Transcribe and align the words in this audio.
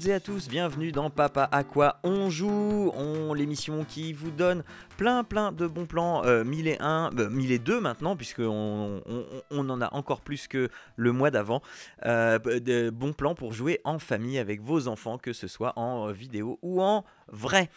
Toutes 0.00 0.08
et 0.08 0.14
à 0.14 0.20
tous, 0.20 0.48
bienvenue 0.48 0.92
dans 0.92 1.10
Papa 1.10 1.46
à 1.52 1.62
quoi 1.62 1.98
on 2.04 2.30
joue, 2.30 2.90
on 2.94 3.34
l'émission 3.34 3.84
qui 3.84 4.14
vous 4.14 4.30
donne 4.30 4.62
plein 4.96 5.24
plein 5.24 5.52
de 5.52 5.66
bons 5.66 5.84
plans, 5.84 6.24
euh, 6.24 6.42
1001, 6.42 7.10
euh, 7.18 7.28
1002 7.28 7.80
maintenant 7.80 8.16
puisque 8.16 8.38
on, 8.40 9.02
on- 9.06 9.24
on 9.50 9.68
en 9.68 9.82
a 9.82 9.92
encore 9.92 10.22
plus 10.22 10.46
que 10.48 10.70
le 10.96 11.12
mois 11.12 11.30
d'avant, 11.30 11.60
euh, 12.06 12.38
de 12.38 12.88
bons 12.88 13.12
plans 13.12 13.34
pour 13.34 13.52
jouer 13.52 13.80
en 13.84 13.98
famille 13.98 14.38
avec 14.38 14.62
vos 14.62 14.88
enfants, 14.88 15.18
que 15.18 15.34
ce 15.34 15.48
soit 15.48 15.74
en 15.78 16.10
vidéo 16.12 16.58
ou 16.62 16.80
en 16.82 17.04
vrai. 17.28 17.68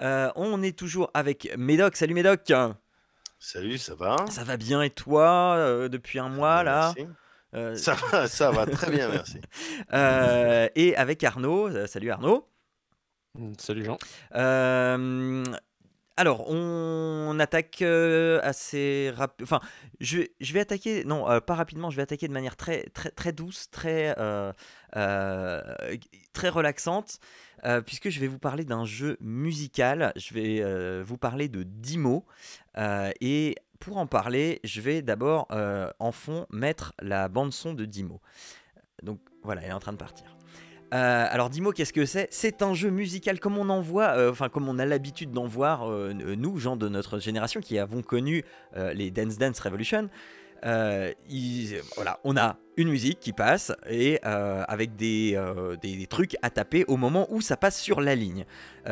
Euh, 0.00 0.30
on 0.36 0.62
est 0.62 0.78
toujours 0.78 1.10
avec 1.14 1.52
Médoc, 1.58 1.96
salut 1.96 2.14
Médoc 2.14 2.52
Salut, 3.40 3.76
ça 3.78 3.96
va? 3.96 4.16
Ça 4.30 4.44
va 4.44 4.56
bien 4.56 4.82
et 4.82 4.90
toi 4.90 5.54
euh, 5.56 5.88
depuis 5.88 6.20
un 6.20 6.28
mois 6.28 6.62
là? 6.62 6.92
Merci. 6.96 7.10
Euh, 7.54 7.74
Ça 7.76 7.94
va, 7.94 8.28
ça 8.28 8.50
va 8.50 8.66
très 8.66 8.90
bien, 8.90 9.08
merci. 9.08 9.40
euh, 9.92 10.68
Et 10.74 10.96
avec 10.96 11.22
Arnaud, 11.24 11.68
Euh, 11.68 11.86
salut 11.86 12.10
Arnaud 12.10 12.48
Mm, 13.38 13.52
Salut 13.58 13.84
Jean. 13.84 13.96
Euh, 14.34 15.42
alors, 16.18 16.44
on 16.50 17.38
attaque 17.40 17.80
assez 17.82 19.10
rapide. 19.16 19.42
Enfin, 19.44 19.60
je, 20.00 20.18
vais- 20.18 20.34
je 20.40 20.52
vais 20.52 20.60
attaquer. 20.60 21.04
Non, 21.04 21.30
euh, 21.30 21.40
pas 21.40 21.54
rapidement. 21.54 21.88
Je 21.88 21.96
vais 21.96 22.02
attaquer 22.02 22.28
de 22.28 22.32
manière 22.34 22.56
très, 22.56 22.82
très, 22.92 23.08
très 23.10 23.32
douce, 23.32 23.70
très, 23.70 24.14
euh, 24.18 24.52
euh, 24.96 25.62
très 26.34 26.50
relaxante, 26.50 27.18
euh, 27.64 27.80
puisque 27.80 28.10
je 28.10 28.20
vais 28.20 28.26
vous 28.26 28.38
parler 28.38 28.64
d'un 28.66 28.84
jeu 28.84 29.16
musical. 29.20 30.12
Je 30.16 30.34
vais 30.34 30.60
euh, 30.60 31.02
vous 31.04 31.16
parler 31.16 31.48
de 31.48 31.62
Dimo. 31.62 32.26
Euh, 32.76 33.10
et 33.22 33.56
pour 33.84 33.96
en 33.96 34.06
parler, 34.06 34.60
je 34.62 34.80
vais 34.80 35.02
d'abord 35.02 35.48
euh, 35.50 35.90
en 35.98 36.12
fond 36.12 36.46
mettre 36.50 36.92
la 37.00 37.28
bande 37.28 37.52
son 37.52 37.74
de 37.74 37.84
Dimo. 37.84 38.20
Donc 39.02 39.18
voilà, 39.42 39.62
elle 39.62 39.70
est 39.70 39.74
en 39.74 39.80
train 39.80 39.92
de 39.92 39.98
partir. 39.98 40.36
Euh, 40.94 41.26
alors 41.28 41.50
Dimo, 41.50 41.72
qu'est-ce 41.72 41.92
que 41.92 42.06
c'est? 42.06 42.28
C'est 42.30 42.62
un 42.62 42.74
jeu 42.74 42.90
musical 42.90 43.40
comme 43.40 43.58
on 43.58 43.68
en 43.70 43.80
voit, 43.80 44.10
euh, 44.16 44.30
enfin 44.30 44.48
comme 44.48 44.68
on 44.68 44.78
a 44.78 44.86
l'habitude 44.86 45.32
d'en 45.32 45.46
voir, 45.46 45.88
nous, 45.88 46.58
gens 46.58 46.76
de 46.76 46.88
notre 46.88 47.18
génération 47.18 47.60
qui 47.60 47.78
avons 47.78 48.02
connu 48.02 48.44
les 48.94 49.10
Dance 49.10 49.36
Dance 49.36 49.58
Revolution. 49.58 50.08
Ils- 51.28 51.80
voilà, 51.96 52.20
on 52.22 52.36
a 52.36 52.56
une 52.76 52.88
musique 52.88 53.18
qui 53.18 53.32
passe 53.32 53.72
et 53.90 54.22
avec 54.22 54.94
des, 54.94 55.36
des- 55.82 55.96
des 55.96 56.06
trucs 56.06 56.36
à 56.42 56.50
taper 56.50 56.84
au 56.86 56.96
moment 56.96 57.26
où 57.30 57.40
ça 57.40 57.56
passe 57.56 57.80
sur 57.80 58.00
la 58.00 58.14
ligne. 58.14 58.44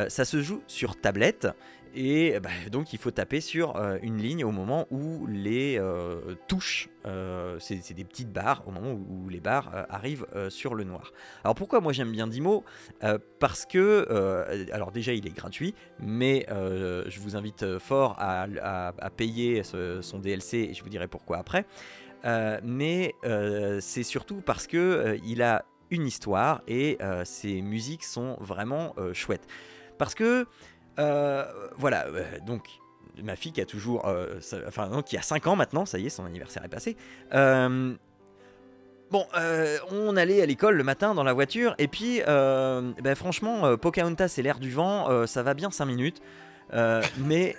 Ça 0.09 0.25
se 0.25 0.43
joue 0.43 0.63
sur 0.67 1.01
tablette 1.01 1.47
et 1.95 2.39
bah, 2.41 2.51
donc 2.71 2.93
il 2.93 2.99
faut 2.99 3.11
taper 3.11 3.41
sur 3.41 3.77
euh, 3.77 3.99
une 4.03 4.19
ligne 4.19 4.45
au 4.45 4.53
moment 4.53 4.87
où 4.91 5.27
les 5.27 5.79
euh, 5.79 6.35
touches, 6.47 6.89
euh, 7.07 7.57
c'est 7.59 7.93
des 7.93 8.05
petites 8.05 8.33
barres, 8.33 8.63
au 8.67 8.71
moment 8.71 8.93
où, 8.93 9.29
les 9.29 9.41
barres 9.41 9.87
arrivent 9.89 10.27
sur 10.49 10.75
le 10.75 10.85
noir. 10.85 11.13
Alors 11.45 11.55
pourquoi 11.55 11.81
moi 11.81 11.93
j'aime 11.93 12.11
bien 12.11 12.27
Dimo? 12.27 12.65
Parce 13.39 13.65
que, 13.65 14.07
alors 14.73 14.91
déjà 14.91 15.13
il 15.13 15.27
est 15.27 15.35
gratuit, 15.35 15.75
mais 16.01 16.47
je 16.49 17.21
vous 17.21 17.37
invite 17.37 17.79
fort 17.79 18.17
à, 18.19 18.93
payer 19.17 19.63
son 19.63 20.19
DLC 20.19 20.69
et 20.71 20.75
je 20.75 20.83
vous 20.83 20.89
dirai 20.89 21.07
pourquoi 21.07 21.39
après. 21.39 21.65
Mais 22.65 23.15
c'est 23.81 24.03
surtout 24.03 24.41
parce 24.41 24.67
que 24.67 25.19
il 25.25 25.43
a 25.43 25.65
une 25.91 26.07
histoire 26.07 26.63
et 26.67 26.99
ses 27.25 27.63
musiques 27.63 28.05
sont 28.05 28.37
vraiment 28.41 28.95
chouettes. 29.13 29.47
Parce 30.01 30.15
que, 30.15 30.47
voilà, 30.97 32.07
euh, 32.07 32.25
donc 32.47 32.63
ma 33.23 33.37
fille 33.37 33.53
qui 33.53 33.61
a 33.61 33.67
toujours, 33.67 34.07
euh, 34.09 34.41
ça- 34.41 34.59
enfin 34.67 34.89
non, 34.89 35.03
qui 35.03 35.17
a 35.17 35.23
5 35.23 35.47
ans 35.47 35.57
maintenant, 35.57 35.85
ça 35.87 35.99
y 35.99 36.07
est, 36.07 36.11
son 36.11 36.25
anniversaire 36.25 36.65
est 36.65 36.69
passé. 36.69 36.97
Euh, 37.35 37.95
Bon, 39.11 39.27
euh, 39.37 39.77
on 39.91 40.17
allait 40.17 40.41
à 40.41 40.47
l'école 40.47 40.77
le 40.77 40.85
matin 40.85 41.15
dans 41.17 41.25
la 41.25 41.33
voiture, 41.33 41.75
et 41.79 41.89
puis, 41.89 42.23
euh, 42.29 42.93
ben, 43.03 43.17
franchement, 43.17 43.67
euh, 43.67 43.77
Pocahontas 43.77 44.37
et 44.39 44.43
l'air 44.43 44.61
du 44.61 44.71
vent, 44.71 45.11
euh, 45.11 45.27
ça 45.27 45.43
va 45.43 45.55
bien 45.55 45.73
5 45.73 45.87
minutes. 45.87 46.23
Euh, 46.73 47.03
mais 47.19 47.57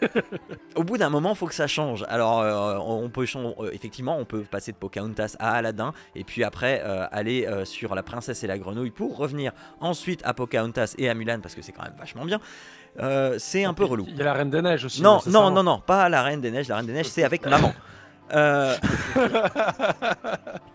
au 0.78 0.86
bout 0.86 0.98
d'un 0.98 1.09
moment, 1.09 1.36
faut 1.36 1.48
que 1.48 1.53
ça 1.53 1.68
change. 1.68 2.06
Alors, 2.08 2.40
euh, 2.40 2.78
on 2.78 3.09
peut 3.09 3.25
euh, 3.36 3.69
effectivement, 3.74 4.18
on 4.18 4.24
peut 4.24 4.44
passer 4.44 4.72
de 4.72 4.78
Pocahontas 4.78 5.36
à 5.40 5.52
Aladdin, 5.52 5.92
et 6.16 6.24
puis 6.24 6.46
après 6.46 6.81
euh, 6.86 7.06
aller 7.12 7.46
euh, 7.46 7.66
sur 7.66 7.96
La 7.96 8.03
Princesse 8.03 8.46
et 8.46 8.48
la 8.48 8.58
Grenouille 8.58 8.92
pour 8.92 9.18
revenir 9.18 9.52
ensuite 9.81 10.22
à 10.24 10.34
Pocahontas 10.34 10.96
et 10.98 11.09
à 11.09 11.13
Mulan 11.13 11.42
parce 11.42 11.56
que 11.56 11.62
c'est 11.62 11.74
quand 11.74 11.84
même 11.84 11.96
vachement 12.00 12.24
bien. 12.24 12.40
Euh, 13.00 13.35
c'est 13.40 13.63
un 13.63 13.74
peu 13.74 13.85
relou. 13.85 14.06
Il 14.09 14.18
y 14.18 14.22
a 14.22 14.25
la 14.25 14.34
Reine 14.34 14.50
des 14.50 14.62
Neiges 14.62 14.84
aussi. 14.85 15.02
Non, 15.02 15.12
non, 15.12 15.16
nécessairement. 15.18 15.52
non, 15.52 15.63
non, 15.63 15.79
pas 15.79 16.09
la 16.09 16.24
Reine 16.24 16.41
des 16.41 16.52
Neiges. 16.52 16.68
La 16.68 16.75
Reine 16.78 16.85
des 16.88 16.94
Neiges, 16.94 17.07
c'est 17.07 17.24
avec 17.24 17.46
maman. 17.50 17.74
Euh, 18.34 18.75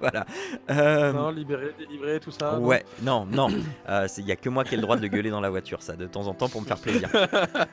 voilà. 0.00 0.26
Euh, 0.71 1.12
Non, 1.12 1.31
libéré, 1.31 1.75
délivré, 1.78 2.21
tout 2.21 2.31
ça. 2.31 2.53
non 2.53 2.66
Ouais, 2.66 2.84
non, 3.03 3.26
non. 3.26 3.49
Il 4.19 4.25
n'y 4.25 4.32
a 4.32 4.37
que 4.37 4.49
moi 4.49 4.65
qui 4.65 4.75
ai 4.75 4.76
le 4.76 4.82
droit 4.82 4.97
de 4.97 5.03
le 5.03 5.09
gueuler 5.09 5.31
dans 5.31 5.41
la 5.41 5.50
voiture, 5.50 5.82
ça, 5.82 5.94
de 5.97 6.06
temps 6.06 6.26
en 6.26 6.34
temps, 6.34 6.49
pour 6.49 6.60
me 6.60 6.66
faire 6.66 6.78
plaisir. 6.78 7.09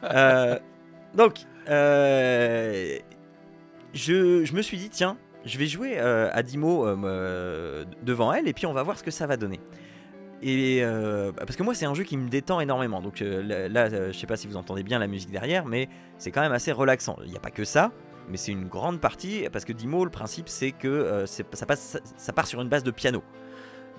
Euh, 0.03 0.57
donc, 1.15 1.39
euh, 1.69 2.97
je, 3.93 4.43
je 4.45 4.53
me 4.53 4.61
suis 4.61 4.77
dit, 4.77 4.89
tiens, 4.89 5.17
je 5.45 5.57
vais 5.57 5.67
jouer 5.67 5.95
euh, 5.97 6.29
à 6.33 6.43
Dimo 6.43 6.85
euh, 6.87 7.83
devant 8.03 8.31
elle, 8.33 8.47
et 8.47 8.53
puis 8.53 8.65
on 8.65 8.73
va 8.73 8.83
voir 8.83 8.97
ce 8.97 9.03
que 9.03 9.11
ça 9.11 9.27
va 9.27 9.37
donner. 9.37 9.59
Euh, 10.45 11.31
parce 11.31 11.55
que 11.55 11.63
moi, 11.63 11.73
c'est 11.73 11.85
un 11.85 11.93
jeu 11.93 12.03
qui 12.03 12.17
me 12.17 12.29
détend 12.29 12.59
énormément. 12.59 13.01
Donc 13.01 13.21
euh, 13.21 13.69
là, 13.69 13.85
euh, 13.85 14.11
je 14.11 14.17
sais 14.17 14.27
pas 14.27 14.37
si 14.37 14.47
vous 14.47 14.57
entendez 14.57 14.83
bien 14.83 14.99
la 14.99 15.07
musique 15.07 15.31
derrière, 15.31 15.65
mais 15.65 15.89
c'est 16.17 16.31
quand 16.31 16.41
même 16.41 16.51
assez 16.51 16.71
relaxant. 16.71 17.17
Il 17.23 17.31
n'y 17.31 17.37
a 17.37 17.39
pas 17.39 17.51
que 17.51 17.63
ça, 17.63 17.91
mais 18.29 18.37
c'est 18.37 18.51
une 18.51 18.67
grande 18.67 18.99
partie 18.99 19.47
parce 19.51 19.65
que 19.65 19.73
Dimo, 19.73 20.03
le 20.03 20.11
principe, 20.11 20.49
c'est 20.49 20.71
que 20.71 20.87
euh, 20.87 21.25
ça, 21.25 21.65
passe, 21.65 21.97
ça, 22.17 22.33
part 22.33 22.47
sur 22.47 22.61
une 22.61 22.69
base 22.69 22.83
de 22.83 22.91
piano. 22.91 23.23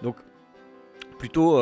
Donc 0.03 0.16
plutôt, 1.19 1.59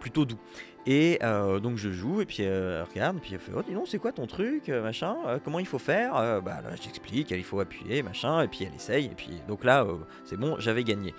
plutôt 0.00 0.24
doux. 0.26 0.38
Et 0.86 1.18
donc 1.62 1.76
je 1.76 1.90
joue 1.90 2.20
et 2.20 2.26
puis 2.26 2.42
regarde 2.46 3.16
et 3.16 3.20
puis 3.20 3.30
elle 3.32 3.40
fait 3.40 3.52
oh 3.56 3.62
dis 3.62 3.72
donc 3.72 3.88
c'est 3.88 3.98
quoi 3.98 4.12
ton 4.12 4.26
truc 4.26 4.68
machin 4.68 5.16
comment 5.44 5.58
il 5.58 5.66
faut 5.66 5.78
faire 5.78 6.42
bah 6.42 6.60
là 6.62 6.70
j'explique 6.82 7.30
il 7.30 7.44
faut 7.44 7.60
appuyer 7.60 8.02
machin 8.02 8.42
et 8.42 8.48
puis 8.48 8.64
elle 8.64 8.74
essaye 8.74 9.06
et 9.06 9.14
puis 9.14 9.40
donc 9.46 9.64
là 9.64 9.86
c'est 10.24 10.36
bon 10.36 10.56
j'avais 10.58 10.84
gagné 10.84 11.14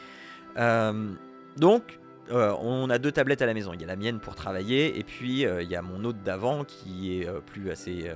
donc 1.57 1.99
euh, 2.31 2.53
on 2.61 2.89
a 2.89 2.99
deux 2.99 3.11
tablettes 3.11 3.41
à 3.41 3.45
la 3.45 3.53
maison. 3.53 3.71
Il 3.73 3.81
y 3.81 3.83
a 3.83 3.87
la 3.87 3.95
mienne 3.95 4.19
pour 4.19 4.35
travailler 4.35 4.99
et 4.99 5.03
puis 5.03 5.45
euh, 5.45 5.63
il 5.63 5.69
y 5.69 5.75
a 5.75 5.81
mon 5.81 6.03
autre 6.03 6.19
d'avant 6.23 6.63
qui 6.63 7.19
est 7.19 7.27
euh, 7.27 7.39
plus 7.39 7.71
assez 7.71 8.11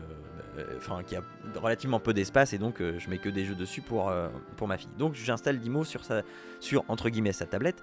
enfin 0.77 1.01
qui 1.01 1.15
a 1.15 1.21
relativement 1.55 1.99
peu 1.99 2.13
d'espace 2.13 2.53
et 2.53 2.59
donc 2.59 2.75
je 2.79 3.09
mets 3.09 3.17
que 3.17 3.29
des 3.29 3.43
jeux 3.43 3.55
dessus 3.55 3.81
pour, 3.81 4.13
pour 4.55 4.67
ma 4.67 4.77
fille. 4.77 4.89
Donc 4.99 5.15
j'installe 5.15 5.57
Dimo 5.57 5.83
sur 5.83 6.05
sa 6.05 6.21
sur 6.59 6.85
entre 6.89 7.09
guillemets 7.09 7.33
sa 7.33 7.47
tablette. 7.47 7.81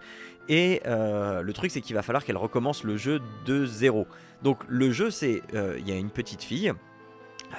Et 0.48 0.80
le 0.84 1.50
truc, 1.52 1.72
c'est 1.72 1.80
qu'il 1.80 1.96
va 1.96 2.02
falloir 2.02 2.24
qu'elle 2.24 2.36
recommence 2.36 2.84
le 2.84 2.96
jeu 2.96 3.20
de 3.44 3.66
zéro. 3.66 4.06
Donc 4.42 4.62
le 4.68 4.92
jeu, 4.92 5.10
c'est 5.10 5.42
il 5.52 5.88
y 5.88 5.90
a 5.90 5.96
une 5.96 6.10
petite 6.10 6.44
fille 6.44 6.72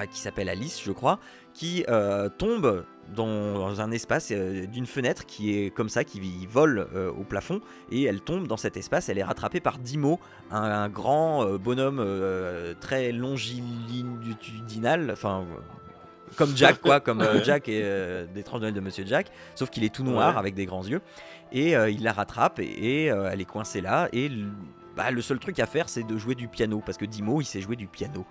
qui 0.09 0.19
s'appelle 0.19 0.47
Alice, 0.47 0.81
je 0.81 0.93
crois, 0.93 1.19
qui 1.53 1.83
euh, 1.89 2.29
tombe 2.29 2.85
dans, 3.13 3.81
un 3.81 3.91
espace 3.91 4.29
euh, 4.31 4.65
d'une 4.67 4.85
fenêtre 4.85 5.25
qui 5.25 5.57
est 5.57 5.69
comme 5.69 5.89
ça, 5.89 6.03
qui 6.03 6.45
vole 6.47 6.87
euh, 6.95 7.11
au 7.11 7.23
plafond, 7.23 7.61
et 7.91 8.03
elle 8.03 8.21
tombe 8.21 8.47
dans 8.47 8.57
cet 8.57 8.77
espace. 8.77 9.09
Elle 9.09 9.17
est 9.17 9.23
rattrapée 9.23 9.59
par 9.59 9.77
Dimo, 9.77 10.19
un, 10.51 10.61
un 10.61 10.89
grand 10.89 11.45
bonhomme 11.57 12.05
très 12.79 13.11
longitudinal, 13.11 15.09
enfin. 15.11 15.45
Comme 16.35 16.55
Jack, 16.55 16.81
quoi, 16.81 16.99
comme 17.01 17.21
euh, 17.21 17.43
Jack 17.43 17.67
et 17.67 17.81
euh, 17.83 18.25
des 18.33 18.43
tranches 18.43 18.59
de 18.59 18.65
Noël 18.65 18.73
de 18.73 18.79
Monsieur 18.79 19.05
Jack, 19.05 19.31
sauf 19.55 19.69
qu'il 19.69 19.83
est 19.83 19.93
tout 19.93 20.03
noir 20.03 20.33
Ouais. 20.33 20.39
avec 20.39 20.53
des 20.55 20.65
grands 20.65 20.85
yeux 20.85 21.01
et 21.51 21.75
euh, 21.75 21.89
il 21.89 22.03
la 22.03 22.13
rattrape 22.13 22.59
et, 22.59 22.63
et, 22.63 23.05
elle 23.05 23.41
est 23.41 23.45
coincée 23.45 23.81
là 23.81 24.07
et 24.13 24.29
bah, 24.95 25.09
le 25.11 25.21
seul 25.21 25.39
truc 25.39 25.59
à 25.59 25.65
faire 25.65 25.89
c'est 25.89 26.03
de 26.03 26.17
jouer 26.17 26.35
du 26.35 26.47
piano 26.47 26.81
parce 26.85 26.97
que 26.97 27.05
Dimo 27.05 27.41
il 27.41 27.45
sait 27.45 27.59
jouer 27.59 27.75
du 27.75 27.87
piano 27.87 28.25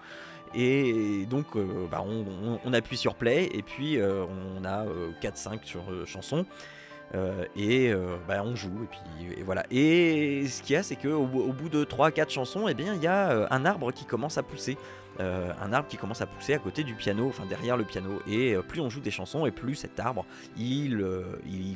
et 0.54 1.26
donc 1.26 1.56
euh, 1.56 1.86
bah, 1.90 2.04
on, 2.64 2.72
appuie 2.72 2.96
sur 2.96 3.14
play 3.14 3.48
et 3.52 3.62
puis 3.62 3.98
euh, 3.98 4.24
on 4.56 4.64
a 4.64 4.84
4-5 5.22 5.64
sur 5.64 5.82
euh, 5.90 6.04
chansons 6.06 6.46
euh, 7.14 7.44
et 7.56 7.92
bah, 8.28 8.42
on 8.44 8.54
joue 8.54 8.84
et 8.84 8.86
puis 8.86 9.42
voilà 9.44 9.64
et 9.70 10.46
ce 10.46 10.62
qu'il 10.62 10.74
y 10.74 10.76
a 10.76 10.82
c'est 10.82 10.96
qu'au 10.96 11.18
au 11.22 11.52
bout 11.52 11.68
de 11.68 11.84
3-4 11.84 12.30
chansons 12.30 12.68
et 12.68 12.74
bien 12.74 12.94
il 12.94 13.02
y 13.02 13.06
a 13.06 13.48
un 13.52 13.64
arbre 13.64 13.92
qui 13.92 14.04
commence 14.04 14.38
à 14.38 14.42
pousser 14.42 14.76
un 15.18 15.72
arbre 15.74 15.86
qui 15.86 15.98
commence 15.98 16.22
à 16.22 16.26
pousser 16.26 16.54
à 16.54 16.58
côté 16.58 16.82
du 16.82 16.94
piano, 16.94 17.26
enfin 17.28 17.44
derrière 17.44 17.76
le 17.76 17.84
piano. 17.84 18.22
Et 18.26 18.56
plus 18.66 18.80
on 18.80 18.88
joue 18.88 19.00
des 19.00 19.10
chansons, 19.10 19.44
et 19.44 19.50
plus 19.50 19.74
cet 19.74 20.00
arbre, 20.00 20.24
il, 20.56 20.96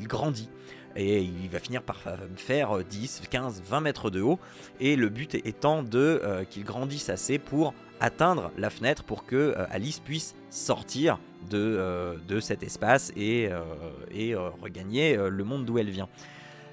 grandit. 0.05 0.49
Et 0.97 1.21
il 1.21 1.51
va 1.51 1.59
finir 1.59 1.83
par 1.83 2.01
fa- 2.01 2.17
faire 2.37 2.79
euh, 2.79 2.85
10, 2.85 3.25
15, 3.29 3.63
20 3.67 3.81
mètres 3.83 4.09
de 4.09 4.23
haut. 4.23 4.39
Et 4.81 4.97
le 4.97 5.11
but 5.11 5.35
étant 5.35 5.83
de 5.83 6.23
qu'il 6.49 6.65
grandisse 6.65 7.11
assez 7.11 7.39
pour 7.39 7.75
atteindre 8.05 8.51
la 8.59 8.69
fenêtre 8.69 9.03
pour 9.03 9.25
que 9.25 9.37
euh, 9.37 9.67
Alice 9.71 9.99
puisse 9.99 10.35
sortir 10.51 11.19
de, 11.51 11.59
euh, 11.59 12.15
de 12.29 12.39
cet 12.39 12.63
espace 12.63 13.13
et, 13.17 13.49
euh, 13.51 14.51
regagner 14.63 15.17
le 15.17 15.45
monde 15.45 15.65
d'où 15.65 15.79
elle 15.79 15.91
vient. 15.91 16.09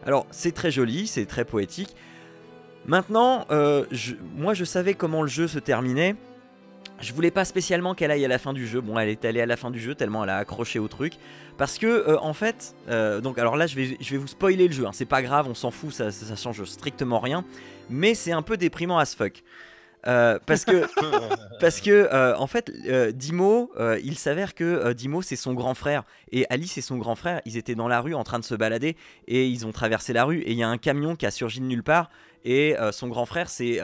Alors 0.06 0.28
c'est 0.32 0.52
très 0.52 0.72
joli, 0.72 1.08
c'est 1.08 1.26
très 1.26 1.46
poétique. 1.46 1.96
Maintenant, 2.86 3.46
moi 4.36 4.54
je 4.54 4.66
savais 4.66 4.94
comment 4.96 5.22
le 5.22 5.28
jeu 5.28 5.48
se 5.48 5.60
terminait. 5.60 6.16
Je 7.00 7.14
voulais 7.14 7.32
pas 7.32 7.46
spécialement 7.46 7.96
qu'elle 7.96 8.12
aille 8.12 8.26
à 8.26 8.28
la 8.28 8.40
fin 8.40 8.54
du 8.54 8.68
jeu. 8.68 8.82
Bon, 8.82 8.98
elle 9.00 9.10
est 9.10 9.26
allée 9.26 9.42
à 9.42 9.46
la 9.46 9.58
fin 9.58 9.72
du 9.72 9.80
jeu 9.80 9.96
tellement 9.96 10.24
elle 10.24 10.30
a 10.32 10.38
accroché 10.38 10.80
au 10.80 10.88
truc. 10.88 11.14
Parce 11.58 11.78
que, 11.78 12.18
en 12.18 12.34
fait, 12.34 12.76
donc 13.22 13.38
alors 13.38 13.56
là, 13.56 13.68
je 13.68 13.76
vais, 13.76 14.18
vous 14.18 14.28
spoiler 14.28 14.68
le 14.68 14.74
jeu. 14.74 14.86
hein. 14.88 14.92
C'est 14.94 15.06
pas 15.06 15.22
grave, 15.22 15.48
on 15.48 15.54
s'en 15.54 15.70
fout, 15.72 15.92
ça 15.92 16.36
change 16.36 16.64
strictement 16.64 17.20
rien. 17.20 17.46
Mais 17.90 18.16
c'est 18.16 18.32
un 18.32 18.42
peu 18.42 18.58
déprimant 18.58 18.98
as 18.98 19.16
fuck. 19.16 19.44
Euh, 20.08 20.40
parce 20.46 20.66
que, 20.66 20.88
parce 21.60 21.80
que 21.80 21.92
euh, 21.92 22.36
en 22.38 22.48
fait, 22.48 22.72
euh, 22.88 23.12
Dimo, 23.12 23.72
euh, 23.78 24.00
il 24.04 24.18
s'avère 24.18 24.56
que 24.56 24.94
Dimo, 24.94 25.22
c'est 25.22 25.36
son 25.36 25.54
grand 25.54 25.76
frère. 25.76 26.04
Et 26.32 26.46
Alice 26.50 26.78
et 26.78 26.82
son 26.82 26.98
grand 26.98 27.16
frère, 27.16 27.42
ils 27.46 27.58
étaient 27.58 27.76
dans 27.76 27.88
la 27.88 28.02
rue 28.02 28.14
en 28.16 28.24
train 28.24 28.40
de 28.40 28.44
se 28.44 28.56
balader. 28.56 28.96
Et 29.28 29.48
ils 29.48 29.66
ont 29.66 29.72
traversé 29.72 30.14
la 30.14 30.24
rue. 30.24 30.40
Et 30.40 30.52
il 30.52 30.58
y 30.58 30.64
a 30.64 30.70
un 30.70 30.78
camion 30.78 31.16
qui 31.16 31.26
a 31.26 31.32
surgi 31.32 31.60
de 31.60 31.66
nulle 31.66 31.84
part. 31.84 32.10
Et 32.44 32.76
son 32.92 33.08
grand 33.08 33.28
frère 33.28 33.50
s'est 33.50 33.80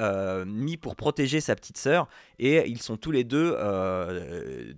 mis 0.47 0.77
pour 0.77 0.95
protéger 0.95 1.41
sa 1.41 1.55
petite 1.55 1.77
sœur. 1.77 2.07
Et 2.39 2.67
ils 2.67 2.81
sont 2.81 2.97
tous 2.97 3.11
les 3.11 3.23
deux 3.23 3.55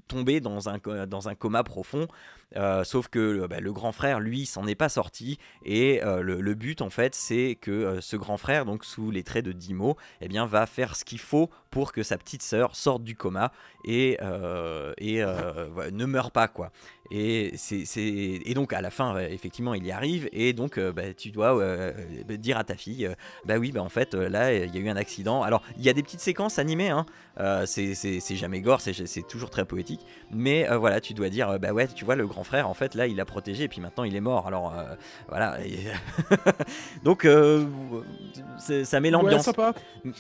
tombés 0.10 0.42
dans 0.42 0.68
un, 0.68 0.80
dans 1.08 1.30
un 1.30 1.36
coma 1.36 1.64
profond. 1.64 2.08
Euh, 2.56 2.84
sauf 2.84 3.10
que 3.10 3.20
euh, 3.20 3.48
bah, 3.48 3.60
le 3.60 3.72
grand 3.72 3.92
frère, 3.92 4.20
lui, 4.20 4.46
s'en 4.46 4.66
est 4.66 4.76
pas 4.76 4.90
sorti. 4.90 5.38
Et 5.64 6.04
euh, 6.04 6.22
le, 6.22 6.54
but, 6.56 6.82
en 6.82 6.90
fait, 6.90 7.16
c'est 7.16 7.58
que 7.60 8.00
ce 8.02 8.16
grand 8.16 8.38
frère, 8.38 8.66
donc 8.66 8.86
sous 8.86 9.12
les 9.12 9.24
traits 9.24 9.46
de 9.46 9.52
Dimo, 9.52 9.98
eh 10.22 10.28
bien, 10.28 10.46
va 10.46 10.66
faire 10.66 10.96
ce 10.96 11.06
qu'il 11.06 11.20
faut 11.20 11.50
pour 11.70 11.92
que 11.92 12.02
sa 12.02 12.18
petite 12.18 12.42
sœur 12.42 12.76
sorte 12.76 13.04
du 13.04 13.16
coma 13.16 13.52
et, 13.86 14.18
et 14.98 15.22
ne 15.22 16.06
meure 16.06 16.32
pas, 16.32 16.48
quoi. 16.48 16.72
Et, 17.12 17.54
et 17.92 18.54
donc, 18.54 18.74
à 18.74 18.82
la 18.82 18.92
fin, 18.92 19.18
effectivement, 19.20 19.74
il 19.74 19.86
y 19.86 19.92
arrive. 19.92 20.30
Et 20.32 20.54
donc, 20.54 20.80
bah, 20.80 21.14
tu 21.16 21.32
dois 21.32 21.56
bah, 22.28 22.38
dire 22.38 22.58
à 22.58 22.64
ta 22.64 22.76
fille, 22.76 23.10
bah 23.46 23.58
oui, 23.58 23.72
bah 23.72 23.82
en 23.82 23.90
fait, 23.90 24.14
là, 24.16 24.54
il 24.54 24.74
y 24.74 24.78
a 24.78 24.82
eu 24.82 24.90
un 24.90 24.98
accident. 24.98 25.44
Alors, 25.44 25.62
il 25.78 25.84
y 25.84 25.90
a 25.90 25.94
des 25.94 26.04
petites 26.04 26.20
séquences 26.20 26.60
animées, 26.60 26.90
hein. 26.90 27.06
C'est, 27.66 28.36
jamais 28.36 28.62
gore, 28.62 28.82
c'est, 28.82 29.28
toujours 29.28 29.50
très 29.50 29.66
poétique. 29.66 30.02
Mais 30.32 30.68
voilà, 30.76 31.00
tu 31.00 31.14
dois 31.14 31.30
dire, 31.30 31.60
bah 31.60 31.72
ouais, 31.72 31.88
tu 31.88 32.06
vois, 32.06 32.16
le 32.16 32.28
grand 32.28 32.39
frère, 32.44 32.70
en 32.70 32.74
fait, 32.74 32.96
là, 32.96 33.08
il 33.08 33.16
l'a 33.16 33.26
protégé, 33.26 33.64
et 33.66 33.68
puis 33.68 33.82
maintenant, 33.82 34.04
il 34.04 34.16
est 34.16 34.20
mort. 34.22 34.48
Alors, 34.48 34.74
euh, 34.78 34.96
voilà. 35.28 35.58
et- 35.66 35.88
Donc, 37.04 37.26
euh, 37.26 37.66
ça 38.84 39.00
met 39.00 39.08
Ouais, 39.08 39.12
l'ambiance. 39.12 39.44
sympa. 39.46 39.74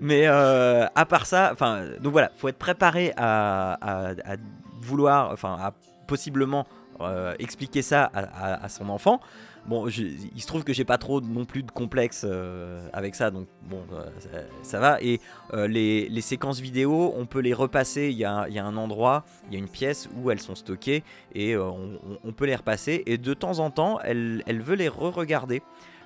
Mais 0.00 0.26
euh, 0.26 0.86
à 0.94 1.04
part 1.06 1.26
ça, 1.26 1.50
enfin, 1.52 1.84
donc 2.00 2.12
voilà, 2.12 2.30
faut 2.36 2.48
être 2.48 2.58
préparé 2.58 3.12
à, 3.16 3.72
à- 3.80 4.10
à 4.10 4.36
vouloir, 4.80 5.30
enfin, 5.32 5.56
à 5.60 5.72
possiblement 6.06 6.66
expliquer 7.38 7.82
ça 7.82 8.10
à 8.14 8.68
son 8.68 8.88
enfant. 8.88 9.20
Bon, 9.68 9.88
il 9.88 10.40
se 10.40 10.46
trouve 10.46 10.62
que 10.62 10.72
j'ai 10.72 10.84
pas 10.84 10.98
trop 10.98 11.20
non 11.20 11.44
plus 11.44 11.64
de 11.64 11.72
complexe 11.72 12.24
euh, 12.24 12.88
avec 12.92 13.16
ça, 13.16 13.32
donc 13.32 13.48
bon, 13.68 13.82
euh, 13.92 14.42
ça, 14.62 14.78
va. 14.78 15.02
Et 15.02 15.20
euh, 15.54 15.66
les, 15.66 16.20
séquences 16.20 16.60
vidéo, 16.60 17.12
on 17.16 17.26
peut 17.26 17.40
les 17.40 17.52
repasser. 17.52 18.08
Il 18.10 18.16
y 18.16 18.24
a, 18.24 18.44
un 18.44 18.76
endroit, 18.76 19.24
il 19.48 19.54
y 19.54 19.56
a 19.56 19.58
une 19.58 19.68
pièce 19.68 20.08
où 20.16 20.30
elles 20.30 20.40
sont 20.40 20.54
stockées 20.54 21.02
et 21.34 21.56
on, 21.56 22.32
peut 22.36 22.46
les 22.46 22.54
repasser. 22.54 23.02
Et 23.06 23.18
de 23.18 23.34
temps 23.34 23.58
en 23.58 23.70
temps, 23.70 23.98
elle, 24.02 24.42
veut 24.48 24.76
les 24.76 24.88
re-regarder. 24.88 25.62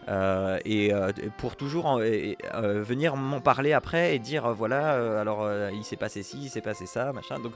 Et 0.08 0.92
euh, 0.94 1.12
pour 1.36 1.56
toujours 1.56 1.98
venir 1.98 3.16
m'en 3.16 3.40
parler 3.40 3.74
après 3.74 4.16
et 4.16 4.18
dire 4.18 4.52
voilà 4.54 5.20
alors 5.20 5.48
il 5.72 5.84
s'est 5.84 5.96
passé 5.96 6.24
ci 6.24 6.38
il 6.42 6.48
s'est 6.48 6.62
passé 6.62 6.86
ça 6.86 7.12
machin 7.12 7.38
donc 7.38 7.52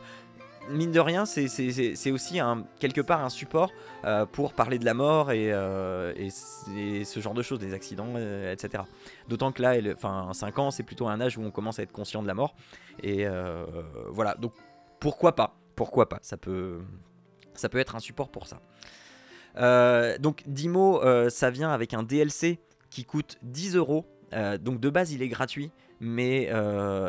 mine 0.71 0.93
de 0.93 1.01
rien 1.01 1.25
c'est- 1.27 2.11
aussi 2.11 2.41
un, 2.41 2.65
quelque 2.79 3.01
part 3.01 3.25
un 3.25 3.29
support 3.29 3.71
euh, 4.05 4.27
pour 4.27 4.53
parler 4.55 4.79
de 4.79 4.85
la 4.85 4.95
mort 4.95 5.31
et, 5.33 5.53
euh, 5.53 6.13
ce 6.31 7.21
genre 7.21 7.35
de 7.35 7.43
choses 7.43 7.59
des 7.59 7.75
accidents 7.75 8.13
euh, 8.17 8.53
etc 8.53 8.85
d'autant 9.29 9.53
que 9.53 9.63
là 9.63 9.77
elle- 9.77 9.93
enfin 9.95 10.31
5 10.33 10.59
ans 10.59 10.71
c'est 10.71 10.83
plutôt 10.83 11.07
un 11.09 11.21
âge 11.21 11.37
où 11.39 11.43
on 11.43 11.51
commence 11.51 11.79
à 11.79 11.83
être 11.83 11.93
conscient 11.93 12.23
de 12.23 12.27
la 12.27 12.35
mort. 12.35 12.55
Et 13.03 13.27
voilà. 14.09 14.35
Donc 14.37 14.53
pourquoi 15.01 15.35
pas? 15.35 15.55
Pourquoi 15.77 16.09
pas? 16.09 16.19
Ça 16.23 16.37
peut 16.37 16.79
être 17.75 17.97
un 17.97 18.01
support 18.01 18.29
pour 18.31 18.47
ça. 18.47 18.61
Donc 20.19 20.43
Dimo, 20.47 21.01
ça 21.31 21.51
vient 21.51 21.71
avec 21.71 21.95
un 21.95 22.03
DLC 22.03 22.59
qui 22.91 23.05
coûte 23.05 23.39
10 23.43 23.77
euros. 23.77 24.05
Donc 24.61 24.81
de 24.81 24.91
base, 24.91 25.13
il 25.13 25.23
est 25.23 25.29
gratuit, 25.29 25.71
mais 26.01 26.51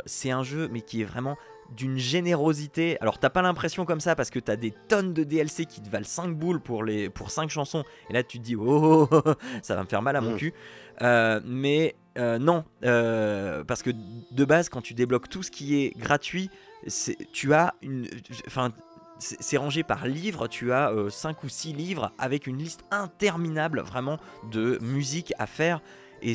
c'est 0.06 0.32
un 0.32 0.44
jeu, 0.44 0.68
mais 0.72 0.82
qui 0.82 1.02
est 1.02 1.06
vraiment 1.06 1.38
d'une 1.76 1.98
générosité. 1.98 2.98
Alors 3.02 3.18
t'as 3.20 3.30
pas 3.30 3.42
l'impression 3.42 3.86
comme 3.86 4.00
ça 4.00 4.16
parce 4.16 4.30
que 4.30 4.40
t'as 4.40 4.56
des 4.56 4.72
tonnes 4.88 5.14
de 5.14 5.24
DLC 5.24 5.66
qui 5.66 5.82
te 5.82 5.90
valent 5.90 6.06
5 6.06 6.36
boules 6.36 6.60
pour, 6.62 6.84
les, 6.84 7.10
pour 7.10 7.32
5 7.32 7.50
chansons. 7.50 7.84
Et 8.10 8.14
là 8.14 8.24
tu 8.24 8.40
te 8.40 8.44
dis, 8.44 8.56
oh, 8.56 9.08
oh, 9.12 9.22
oh, 9.26 9.34
ça 9.62 9.76
va 9.76 9.84
me 9.84 9.88
faire 9.88 10.02
mal 10.02 10.16
à 10.16 10.22
mon 10.22 10.34
Mm. 10.34 10.38
cul. 10.38 10.54
Euh, 11.02 11.42
mais 11.46 11.96
euh, 12.18 12.38
non, 12.38 12.64
euh, 12.86 13.64
parce 13.64 13.84
que 13.84 13.90
de 14.32 14.46
base, 14.46 14.70
quand 14.70 14.82
tu 14.82 14.94
débloques 14.94 15.28
tout 15.30 15.44
ce 15.44 15.52
qui 15.52 15.76
est 15.84 15.98
gratuit, 15.98 16.50
c'est- 16.88 17.18
tu 17.34 17.54
as 17.54 17.74
une... 17.82 18.08
Enfin, 18.48 18.72
c'est 19.20 19.42
c'est 19.42 19.58
rangé 19.58 19.84
par 19.84 20.08
livre, 20.08 20.48
tu 20.48 20.72
as 20.74 20.92
5 21.10 21.44
ou 21.44 21.50
6 21.50 21.72
livres 21.74 22.12
avec 22.18 22.48
une 22.48 22.58
liste 22.58 22.82
interminable 22.92 23.80
vraiment 23.82 24.18
de 24.52 24.78
musique 24.82 25.34
à 25.40 25.48
faire. 25.48 25.82
Et 26.22 26.34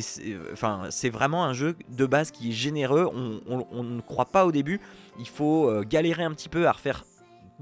enfin, 0.53 0.83
c'est 0.89 1.09
vraiment 1.09 1.43
un 1.43 1.53
jeu 1.53 1.75
de 1.89 2.05
base 2.05 2.31
qui 2.31 2.49
est 2.49 2.53
généreux, 2.53 3.09
on, 3.13 3.83
ne 3.83 4.01
croit 4.01 4.25
pas 4.25 4.45
au 4.45 4.51
début, 4.51 4.79
il 5.19 5.27
faut 5.27 5.69
euh, 5.69 5.83
galérer 5.83 6.23
un 6.23 6.31
petit 6.31 6.49
peu 6.49 6.67
à 6.67 6.71
refaire 6.71 7.03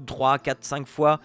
3, 0.06 0.38
4, 0.38 0.64
5 0.64 0.86
fois 0.86 1.20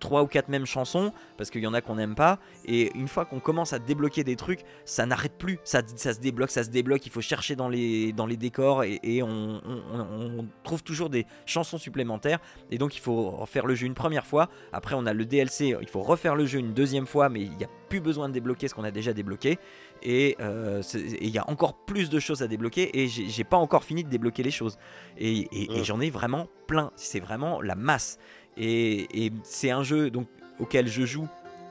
3 0.00 0.22
ou 0.22 0.26
4 0.26 0.48
mêmes 0.48 0.66
chansons, 0.66 1.12
parce 1.36 1.50
qu'il 1.50 1.62
y 1.62 1.66
en 1.66 1.74
a 1.74 1.80
qu'on 1.80 1.96
n'aime 1.96 2.14
pas, 2.14 2.38
et 2.64 2.90
une 2.96 3.08
fois 3.08 3.24
qu'on 3.24 3.40
commence 3.40 3.72
à 3.72 3.78
débloquer 3.78 4.24
des 4.24 4.36
trucs, 4.36 4.60
ça 4.84 5.06
n'arrête 5.06 5.36
plus, 5.38 5.58
ça, 5.64 5.82
se 5.86 6.20
débloque, 6.20 6.50
ça 6.50 6.64
se 6.64 6.70
débloque, 6.70 7.04
il 7.06 7.12
faut 7.12 7.20
chercher 7.20 7.56
dans 7.56 7.68
les, 7.68 8.12
dans 8.12 8.26
les 8.26 8.36
décors, 8.36 8.84
et, 8.84 9.22
on, 9.22 9.60
on- 9.92 10.46
trouve 10.62 10.82
toujours 10.82 11.10
des 11.10 11.26
chansons 11.46 11.78
supplémentaires, 11.78 12.40
et 12.70 12.78
donc 12.78 12.96
il 12.96 13.00
faut 13.00 13.30
refaire 13.30 13.66
le 13.66 13.74
jeu 13.74 13.86
une 13.86 13.94
première 13.94 14.26
fois, 14.26 14.48
après 14.72 14.94
on 14.94 15.06
a 15.06 15.12
le 15.12 15.24
DLC, 15.24 15.76
il 15.80 15.88
faut 15.88 16.02
refaire 16.02 16.34
le 16.34 16.46
jeu 16.46 16.58
une 16.58 16.72
deuxième 16.74 17.06
fois, 17.06 17.28
mais 17.28 17.42
il 17.42 17.56
n'y 17.56 17.64
a 17.64 17.68
plus 17.88 18.00
besoin 18.00 18.28
de 18.28 18.34
débloquer 18.34 18.68
ce 18.68 18.74
qu'on 18.74 18.84
a 18.84 18.90
déjà 18.90 19.12
débloqué, 19.12 19.58
et 20.02 20.36
euh, 20.40 20.82
et 20.94 21.24
il 21.26 21.30
y 21.30 21.38
a 21.38 21.48
encore 21.48 21.74
plus 21.74 22.10
de 22.10 22.18
choses 22.20 22.42
à 22.42 22.48
débloquer, 22.48 23.00
et 23.02 23.08
j'ai 23.08 23.44
pas 23.44 23.56
encore 23.56 23.84
fini 23.84 24.04
de 24.04 24.08
débloquer 24.10 24.42
les 24.42 24.50
choses, 24.50 24.78
et, 25.16 25.38
et- 25.52 25.76
et 25.76 25.80
Mm. 25.80 25.84
j'en 25.84 26.00
ai 26.00 26.10
vraiment 26.10 26.46
plein, 26.66 26.90
c'est 26.96 27.20
vraiment 27.20 27.60
la 27.62 27.74
masse, 27.74 28.18
et, 28.56 29.26
et 29.26 29.32
c'est 29.42 29.70
un 29.70 29.82
jeu 29.82 30.10
donc, 30.10 30.26
auquel 30.60 30.86
je 30.88 31.04
joue 31.04 31.28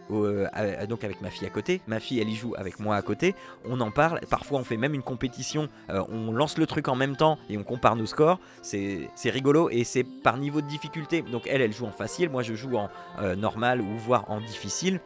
euh, 0.09 0.47
donc 0.87 1.03
avec 1.03 1.19
ma 1.21 1.29
fille 1.29 1.45
à 1.45 1.49
côté. 1.49 1.81
Ma 1.85 1.99
fille, 1.99 2.21
elle 2.21 2.29
y 2.29 2.35
joue 2.35 2.53
avec 2.57 2.79
moi 2.79 2.95
à 2.95 3.01
côté. 3.01 3.35
On 3.65 3.81
en 3.81 3.91
parle. 3.91 4.21
Parfois, 4.29 4.57
on 4.57 4.63
fait 4.63 4.77
même 4.77 4.93
une 4.93 5.01
compétition. 5.03 5.67
euh, 5.89 6.01
on 6.07 6.31
lance 6.31 6.57
le 6.57 6.65
truc 6.65 6.87
en 6.87 6.95
même 6.95 7.17
temps 7.17 7.37
et 7.49 7.57
on 7.57 7.63
compare 7.63 7.97
nos 7.97 8.05
scores. 8.05 8.39
C'est 8.61 9.09
c'est 9.15 9.29
rigolo 9.29 9.69
et 9.69 9.83
c'est 9.83 10.05
par 10.05 10.37
niveau 10.37 10.61
de 10.61 10.67
difficulté. 10.67 11.23
Donc, 11.23 11.43
elle, 11.47 11.61
elle 11.61 11.73
joue 11.73 11.85
en 11.87 11.91
facile. 11.91 12.29
Moi, 12.29 12.41
je 12.41 12.53
joue 12.53 12.77
en 12.77 12.89
normal 13.35 13.81
ou 13.81 13.97
voire 13.97 14.31
en 14.31 14.39
difficile. 14.39 15.01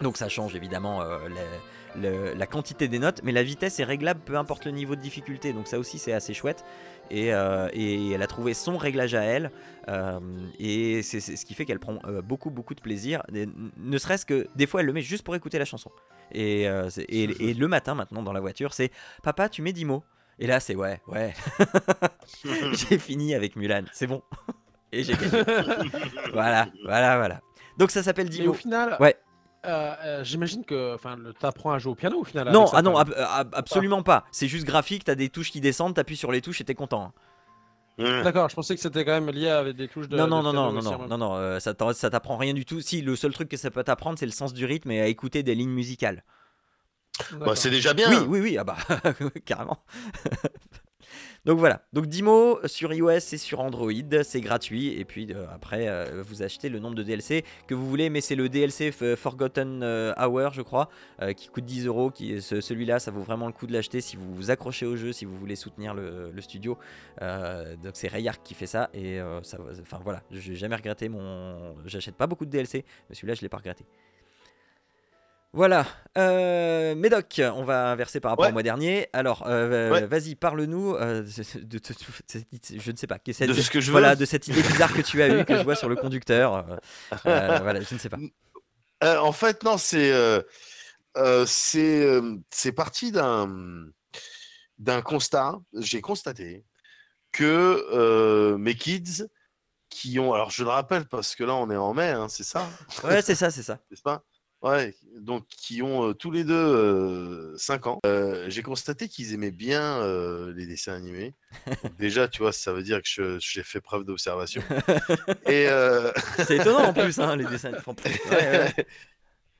Donc, 0.00 0.16
ça 0.16 0.28
change 0.28 0.54
évidemment 0.54 1.02
euh, 1.02 1.18
la, 1.28 2.00
le- 2.00 2.34
la 2.34 2.46
quantité 2.46 2.86
des 2.88 2.98
notes, 2.98 3.20
mais 3.24 3.32
la 3.32 3.42
vitesse 3.42 3.80
est 3.80 3.84
réglable 3.84 4.20
peu 4.24 4.36
importe 4.36 4.64
le 4.64 4.70
niveau 4.72 4.94
de 4.96 5.00
difficulté. 5.00 5.52
Donc, 5.52 5.66
ça 5.66 5.78
aussi, 5.78 5.98
c'est 5.98 6.12
assez 6.12 6.34
chouette. 6.34 6.64
Et, 7.10 7.32
euh, 7.32 7.68
et 7.72 8.10
elle 8.10 8.22
a 8.22 8.26
trouvé 8.26 8.52
son 8.54 8.76
réglage 8.76 9.14
à 9.14 9.22
elle. 9.22 9.50
Euh, 9.88 10.20
et 10.58 11.02
c'est 11.02 11.20
ce 11.20 11.44
qui 11.46 11.54
fait 11.54 11.64
qu'elle 11.64 11.78
prend 11.80 11.98
euh, 12.06 12.20
beaucoup 12.20 12.50
beaucoup 12.50 12.74
de 12.74 12.80
plaisir. 12.82 13.22
Et 13.34 13.46
ne 13.78 13.96
serait-ce 13.98 14.26
que 14.26 14.46
des 14.56 14.66
fois 14.66 14.80
elle 14.80 14.86
le 14.86 14.92
met 14.92 15.00
juste 15.00 15.24
pour 15.24 15.34
écouter 15.34 15.58
la 15.58 15.64
chanson. 15.64 15.90
Et, 16.32 16.68
euh, 16.68 16.90
et, 17.08 17.22
et 17.22 17.54
le 17.54 17.66
matin 17.68 17.94
maintenant 17.94 18.22
dans 18.22 18.34
la 18.34 18.40
voiture 18.40 18.74
c'est 18.74 18.90
papa 19.22 19.48
tu 19.48 19.62
mets 19.62 19.72
10 19.72 19.86
mots. 19.86 20.04
Et 20.38 20.46
là 20.46 20.60
c'est 20.60 20.74
ouais 20.74 21.00
ouais 21.06 21.32
j'ai 22.74 22.98
fini 22.98 23.34
avec 23.34 23.56
Mulan 23.56 23.84
c'est 23.92 24.06
bon. 24.06 24.22
et 24.92 25.02
j'ai 25.02 25.14
gagné. 25.14 25.42
voilà 26.34 26.68
voilà 26.84 27.16
voilà. 27.16 27.40
Donc 27.78 27.90
ça 27.90 28.02
s'appelle 28.02 28.28
10 28.28 28.40
Et 28.40 28.44
au 28.44 28.46
mots. 28.48 28.52
final, 28.54 28.96
Ouais. 29.00 29.16
Euh, 29.66 29.94
euh, 30.04 30.24
j'imagine 30.24 30.64
que 30.64 30.94
enfin, 30.94 31.16
t'apprends 31.40 31.72
à 31.72 31.78
jouer 31.78 31.92
au 31.92 31.94
piano 31.94 32.20
au 32.20 32.24
final. 32.24 32.50
Non 32.52 32.66
ah 32.72 32.82
non 32.82 32.96
ab- 32.96 33.14
ab- 33.16 33.54
absolument 33.54 34.02
pas. 34.02 34.24
C'est 34.30 34.48
juste 34.48 34.64
graphique 34.66 35.04
t'as 35.04 35.14
des 35.14 35.28
touches 35.28 35.50
qui 35.50 35.60
descendent 35.60 35.94
t'appuies 35.94 36.16
sur 36.16 36.32
les 36.32 36.40
touches 36.40 36.60
et 36.60 36.64
t'es 36.64 36.74
content. 36.74 37.04
hein. 37.04 37.12
Mmh. 38.00 38.22
D'accord, 38.22 38.48
je 38.48 38.54
pensais 38.54 38.76
que 38.76 38.80
c'était 38.80 39.04
quand 39.04 39.10
même 39.20 39.28
lié 39.30 39.48
avec 39.48 39.74
des 39.76 39.88
touches 39.88 40.08
de. 40.08 40.16
non, 40.16 40.26
de 40.26 40.30
non, 40.30 40.42
non, 40.42 40.52
non, 40.52 40.60
en 40.68 40.72
non, 40.72 41.08
non, 41.08 41.18
non, 41.18 41.34
euh, 41.34 41.58
ça 41.58 41.74
t'apprend 41.74 42.36
rien 42.36 42.54
du 42.54 42.64
tout. 42.64 42.80
Si, 42.80 43.02
le 43.02 43.16
seul 43.16 43.32
truc 43.32 43.48
que 43.48 43.56
ça 43.56 43.72
peut 43.72 43.82
t'apprendre, 43.82 44.16
c'est 44.20 44.26
le 44.26 44.30
sens 44.30 44.54
du 44.54 44.64
rythme 44.64 44.92
et 44.92 45.00
à 45.00 45.08
écouter 45.08 45.42
des 45.42 45.56
lignes 45.56 45.70
musicales. 45.72 46.22
Bah, 47.32 47.56
c'est 47.56 47.70
déjà 47.70 47.94
bien. 47.94 48.08
Oui, 48.10 48.26
oui, 48.28 48.40
oui, 48.40 48.56
ah 48.58 48.62
bah, 48.62 48.76
carrément. 49.44 49.82
Donc 51.48 51.58
voilà, 51.60 51.80
donc 51.94 52.08
10 52.08 52.22
mots 52.24 52.58
sur 52.66 52.92
iOS 52.92 53.08
et 53.08 53.20
sur 53.38 53.60
Android, 53.60 53.90
c'est 54.22 54.42
gratuit. 54.42 54.88
Et 55.00 55.06
puis 55.06 55.32
euh, 55.32 55.46
après, 55.50 55.88
euh, 55.88 56.22
vous 56.22 56.42
achetez 56.42 56.68
le 56.68 56.78
nombre 56.78 56.94
de 56.94 57.02
DLC 57.02 57.42
que 57.66 57.74
vous 57.74 57.88
voulez, 57.88 58.10
mais 58.10 58.20
c'est 58.20 58.34
le 58.34 58.50
DLC 58.50 58.90
f- 58.90 59.16
Forgotten 59.16 59.82
euh, 59.82 60.12
Hour, 60.18 60.52
je 60.52 60.60
crois, 60.60 60.90
euh, 61.22 61.32
qui 61.32 61.48
coûte 61.48 61.64
10 61.64 61.86
euros. 61.86 62.12
Celui-là, 62.14 62.98
ça 62.98 63.10
vaut 63.12 63.22
vraiment 63.22 63.46
le 63.46 63.54
coup 63.54 63.66
de 63.66 63.72
l'acheter 63.72 64.02
si 64.02 64.14
vous 64.14 64.34
vous 64.34 64.50
accrochez 64.50 64.84
au 64.84 64.94
jeu, 64.96 65.14
si 65.14 65.24
vous 65.24 65.34
voulez 65.38 65.56
soutenir 65.56 65.94
le, 65.94 66.38
studio. 66.40 66.76
Euh, 67.22 67.76
donc 67.76 67.92
c'est 67.94 68.08
Rayark 68.08 68.42
qui 68.44 68.52
fait 68.52 68.66
ça. 68.66 68.90
Et 68.92 69.18
euh, 69.18 69.42
ça, 69.42 69.56
enfin 69.80 70.00
voilà, 70.04 70.22
j'ai 70.30 70.54
jamais 70.54 70.76
regretté 70.76 71.08
mon. 71.08 71.74
J'achète 71.86 72.16
pas 72.16 72.26
beaucoup 72.26 72.44
de 72.44 72.50
DLC, 72.50 72.84
mais 73.08 73.14
celui-là, 73.14 73.32
je 73.32 73.40
l'ai 73.40 73.48
pas 73.48 73.56
regretté. 73.56 73.86
Voilà, 75.58 75.86
euh, 76.16 76.94
Médoc, 76.94 77.40
on 77.52 77.64
va 77.64 77.90
inverser 77.90 78.20
par 78.20 78.30
rapport 78.30 78.44
Ouais. 78.44 78.50
au 78.50 78.52
mois 78.52 78.62
dernier. 78.62 79.08
Alors, 79.12 79.42
euh, 79.48 79.90
Ouais. 79.90 80.06
vas-y, 80.06 80.36
parle-nous 80.36 80.94
euh, 80.94 81.22
de, 81.22 81.80
je 82.78 82.90
ne 82.92 82.96
sais 82.96 83.06
pas, 83.08 83.18
que 83.18 83.32
cette- 83.32 83.48
De 83.48 83.54
ce 83.54 83.68
que 83.68 83.80
je 83.80 83.90
veux. 83.90 84.14
de 84.14 84.24
cette 84.24 84.46
idée 84.46 84.62
bizarre 84.62 84.92
que 84.94 85.00
tu 85.02 85.20
as 85.20 85.28
eue, 85.28 85.44
que 85.44 85.56
je 85.56 85.64
vois 85.64 85.74
sur 85.74 85.88
le 85.88 85.96
conducteur. 85.96 86.64
voilà, 87.24 87.80
je 87.80 87.92
ne 87.92 87.98
sais 87.98 88.08
pas. 88.08 88.18
En 89.02 89.32
fait, 89.32 89.64
non, 89.64 89.78
c'est 89.78 90.12
c'est 91.46 92.20
c'est 92.50 92.72
parti 92.72 93.10
d'un 93.10 93.86
d'un 94.78 95.02
constat. 95.02 95.56
J'ai 95.74 96.00
constaté 96.00 96.64
que 97.32 98.54
mes 98.58 98.76
kids 98.76 99.24
qui 99.88 100.20
ont, 100.20 100.32
alors 100.34 100.50
je 100.50 100.62
le 100.62 100.70
rappelle 100.70 101.06
parce 101.08 101.34
que 101.34 101.42
là 101.42 101.54
on 101.56 101.68
est 101.68 101.76
en 101.76 101.94
mai, 101.94 102.10
hein, 102.10 102.28
c'est 102.28 102.44
ça, 102.44 102.64
Ouais, 103.02 103.22
c'est 103.22 103.34
ça, 103.34 103.50
c'est 103.50 103.64
ça. 103.64 103.80
n'est-ce 103.90 104.02
pas 104.02 104.22
Ouais, 104.60 104.92
donc 105.20 105.46
qui 105.46 105.82
ont 105.82 106.08
euh, 106.08 106.14
tous 106.14 106.32
les 106.32 106.42
deux 106.42 107.54
5 107.56 107.86
ans. 107.86 108.00
Euh, 108.04 108.46
J'ai 108.50 108.62
constaté 108.62 109.08
qu'ils 109.08 109.32
aimaient 109.32 109.52
bien 109.52 110.02
euh, 110.02 110.52
les 110.56 110.66
dessins 110.66 110.94
animés. 110.94 111.34
Donc 111.84 111.96
déjà, 111.96 112.26
tu 112.26 112.42
vois, 112.42 112.52
ça 112.52 112.72
veut 112.72 112.82
dire 112.82 113.00
que 113.02 113.38
j'ai 113.40 113.62
fait 113.62 113.80
preuve 113.80 114.04
d'observation. 114.04 114.62
Et 115.46 115.68
euh, 115.68 116.10
C'est 116.38 116.56
étonnant 116.56 116.88
en 116.88 116.92
plus, 116.92 117.20
hein, 117.20 117.36
les 117.36 117.44
dessins. 117.44 117.72
enfin, 117.76 117.94
ouais. 118.30 118.74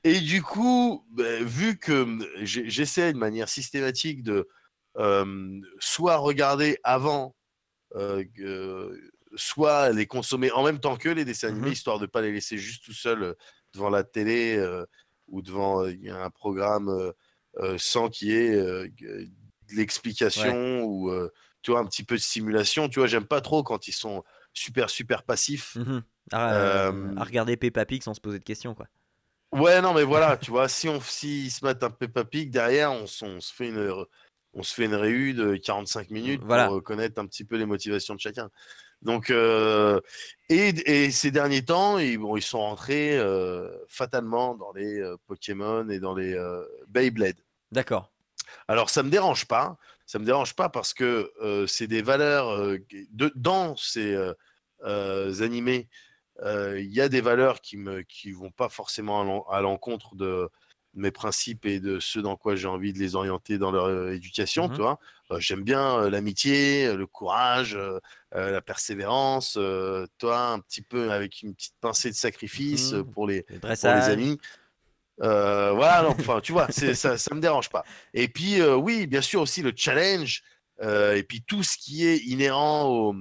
Et 0.03 0.19
du 0.19 0.41
coup, 0.41 1.05
bah, 1.11 1.39
vu 1.43 1.77
que 1.77 2.03
hum, 2.03 2.25
j'essaie 2.43 3.13
de 3.13 3.17
manière 3.17 3.47
systématique 3.49 4.21
de 4.23 4.49
euh, 4.97 5.59
soit 5.79 6.17
regarder 6.17 6.77
avant, 6.83 7.35
euh, 7.95 8.23
soit 9.35 9.91
les 9.91 10.07
consommer 10.07 10.51
en 10.51 10.63
même 10.63 10.79
temps 10.79 10.97
que 10.97 11.09
les 11.09 11.23
dessins 11.25 11.49
animés, 11.49 11.67
Mhm. 11.67 11.73
histoire 11.73 11.99
de 11.99 12.03
ne 12.05 12.07
pas 12.09 12.21
les 12.21 12.31
laisser 12.31 12.57
juste 12.57 12.83
tout 12.83 12.93
seuls 12.93 13.23
euh, 13.23 13.33
devant 13.73 13.89
la 13.89 14.03
télé 14.03 14.57
euh, 14.57 14.85
ou 15.27 15.41
devant 15.41 15.83
euh, 15.85 15.93
un 16.09 16.29
programme 16.29 16.89
euh, 17.57 17.77
sans 17.77 18.09
qu'il 18.09 18.29
y 18.29 18.33
ait 18.35 18.55
de 18.55 19.29
l'explication 19.75 20.83
ou 20.83 21.11
tu 21.61 21.71
vois, 21.71 21.81
un 21.81 21.85
petit 21.85 22.03
peu 22.03 22.15
de 22.15 22.21
stimulation. 22.21 22.87
Tu 22.89 22.99
vois, 22.99 23.07
j'aime 23.07 23.25
pas 23.25 23.41
trop 23.41 23.63
quand 23.63 23.87
ils 23.87 23.93
sont 23.93 24.23
super, 24.53 24.89
super 24.89 25.23
passifs. 25.23 25.77
À, 26.31 26.53
euh, 26.53 26.91
Euh, 26.91 27.15
à 27.17 27.23
regarder 27.23 27.57
Peppa 27.57 27.85
Pig 27.85 28.01
sans 28.03 28.13
se 28.13 28.21
poser 28.21 28.39
de 28.39 28.43
questions, 28.43 28.73
quoi. 28.75 28.87
Ouais, 29.51 29.81
non, 29.81 29.93
mais 29.93 30.03
voilà, 30.03 30.37
tu 30.37 30.51
vois, 30.51 30.67
si 30.69 30.87
on 30.87 31.01
s'ils 31.01 31.49
se 31.51 31.65
mettent 31.65 31.83
un 31.83 31.89
Peppa 31.89 32.23
Pig 32.23 32.51
derrière, 32.51 32.91
on, 32.91 33.05
on 33.23 33.39
se 33.41 33.53
fait 33.53 33.69
une 33.69 34.05
on 34.53 34.63
se 34.63 34.73
fait 34.73 34.85
une 34.85 34.95
réu 34.95 35.33
de 35.33 35.55
45 35.57 36.09
minutes 36.11 36.41
Voilà. 36.43 36.67
pour 36.67 36.81
connaître 36.83 37.19
un 37.19 37.25
petit 37.27 37.45
peu 37.45 37.55
les 37.57 37.65
motivations 37.65 38.15
de 38.15 38.19
chacun. 38.19 38.49
Donc, 39.01 39.29
euh, 39.29 40.01
et, 40.49 40.69
et 40.85 41.11
ces 41.11 41.31
derniers 41.31 41.63
temps, 41.63 41.97
ils, 41.97 42.17
bon, 42.17 42.35
ils 42.35 42.41
sont 42.41 42.59
rentrés 42.59 43.17
euh, 43.17 43.69
fatalement 43.87 44.55
dans 44.55 44.73
les 44.73 44.99
euh, 44.99 45.15
Pokémon 45.27 45.87
et 45.89 45.99
dans 45.99 46.15
les 46.15 46.37
Beyblade. 46.87 47.37
D'accord. 47.71 48.11
Alors, 48.67 48.89
ça 48.89 49.03
me 49.03 49.09
dérange 49.09 49.45
pas. 49.45 49.77
Ça 50.05 50.19
me 50.19 50.25
dérange 50.25 50.55
pas 50.55 50.69
parce 50.69 50.93
que 50.93 51.31
c'est 51.67 51.85
des 51.85 52.01
valeurs 52.01 52.57
de, 53.11 53.31
dans 53.35 53.75
ces 53.75 54.17
animés. 55.39 55.87
Il 56.43 56.91
y 56.91 56.99
a 56.99 57.09
des 57.09 57.21
valeurs 57.21 57.61
qui 57.61 57.77
me 57.77 58.01
qui 58.01 58.31
vont 58.31 58.49
pas 58.49 58.69
forcément 58.69 59.47
à 59.49 59.61
l'encontre 59.61 60.15
de 60.15 60.49
mes 60.95 61.11
principes 61.11 61.65
et 61.65 61.79
de 61.79 61.99
ce 61.99 62.19
dans 62.19 62.35
quoi 62.35 62.55
j'ai 62.55 62.67
envie 62.67 62.93
de 62.93 62.99
les 62.99 63.15
orienter 63.15 63.57
dans 63.57 63.71
leur 63.71 63.85
euh, 63.85 64.11
éducation. 64.13 64.69
Tu 64.69 64.81
vois, 64.81 64.99
Euh, 65.31 65.39
j'aime 65.39 65.63
bien 65.63 66.09
l'amitié, 66.09 66.93
le 66.95 67.05
courage, 67.05 67.77
la 68.33 68.61
persévérance. 68.61 69.53
toi, 70.17 70.47
un 70.53 70.59
petit 70.59 70.81
peu 70.81 71.11
avec 71.11 71.41
une 71.43 71.53
petite 71.53 71.75
pincée 71.79 72.09
de 72.09 72.15
sacrifice 72.15 72.93
euh, 72.93 73.03
pour 73.03 73.27
les 73.27 73.45
Le 73.49 73.59
pour 73.59 73.69
les 73.93 74.09
amis. 74.09 74.39
Euh, 75.21 75.71
voilà, 75.73 76.01
non, 76.03 76.15
enfin, 76.19 76.39
tu 76.41 76.51
vois, 76.53 76.67
ça, 76.71 77.17
ça 77.17 77.35
me 77.35 77.41
dérange 77.41 77.69
pas. 77.69 77.83
Et 78.13 78.27
puis, 78.29 78.61
euh, 78.61 78.75
oui, 78.75 79.05
bien 79.05 79.21
sûr 79.21 79.41
aussi 79.41 79.61
le 79.61 79.73
challenge, 79.75 80.41
euh, 80.81 81.15
et 81.15 81.23
puis 81.23 81.41
tout 81.45 81.61
ce 81.61 81.77
qui 81.77 82.07
est 82.07 82.17
inhérent 82.19 82.85
au, 82.87 83.13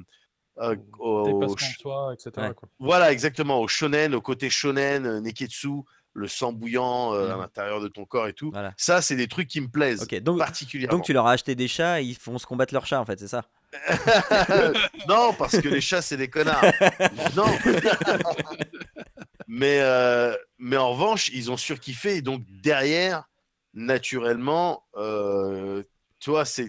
au- 0.98 1.46
de 1.46 1.48
soi, 1.80 2.14
etc. 2.14 2.30
Ouais. 2.48 2.54
voilà, 2.78 3.12
exactement, 3.12 3.60
au 3.60 3.68
shonen, 3.68 4.14
au 4.14 4.20
côté 4.20 4.48
shonen, 4.50 5.20
neketsu, 5.20 5.82
le 6.18 6.28
sang 6.28 6.52
bouillant 6.52 7.14
euh, 7.14 7.30
à 7.30 7.34
Mhm. 7.36 7.40
l'intérieur 7.40 7.80
de 7.80 7.88
ton 7.88 8.04
corps 8.04 8.26
et 8.28 8.32
tout. 8.34 8.50
Voilà. 8.50 8.74
Ça, 8.76 9.00
c'est 9.02 9.16
des 9.16 9.28
trucs 9.28 9.48
qui 9.48 9.60
me 9.60 9.68
plaisent 9.68 10.06
donc, 10.22 10.38
particulièrement. 10.38 10.96
donc 10.98 11.06
tu 11.06 11.12
leur 11.12 11.26
as 11.26 11.32
acheté 11.32 11.54
des 11.54 11.68
chats 11.68 12.00
et 12.00 12.04
ils 12.04 12.16
font 12.16 12.36
se 12.38 12.46
combattre 12.46 12.74
leurs 12.74 12.86
chats, 12.86 13.00
en 13.00 13.04
fait, 13.06 13.18
c'est 13.18 13.28
ça? 13.28 13.44
Non, 15.08 15.32
parce 15.38 15.60
que 15.60 15.68
les 15.68 15.80
chats, 15.80 16.02
c'est 16.02 16.16
des 16.16 16.28
connards. 16.28 16.62
non. 17.36 17.46
mais, 19.46 19.80
euh, 19.80 20.34
mais 20.58 20.76
en 20.76 20.90
revanche, 20.92 21.28
ils 21.32 21.50
ont 21.50 21.56
surkiffé. 21.56 22.16
Et 22.16 22.22
donc, 22.22 22.42
derrière, 22.62 23.24
naturellement, 23.74 24.84
euh, 24.96 25.82
tu 26.20 26.30
vois, 26.30 26.44
c'est. 26.44 26.68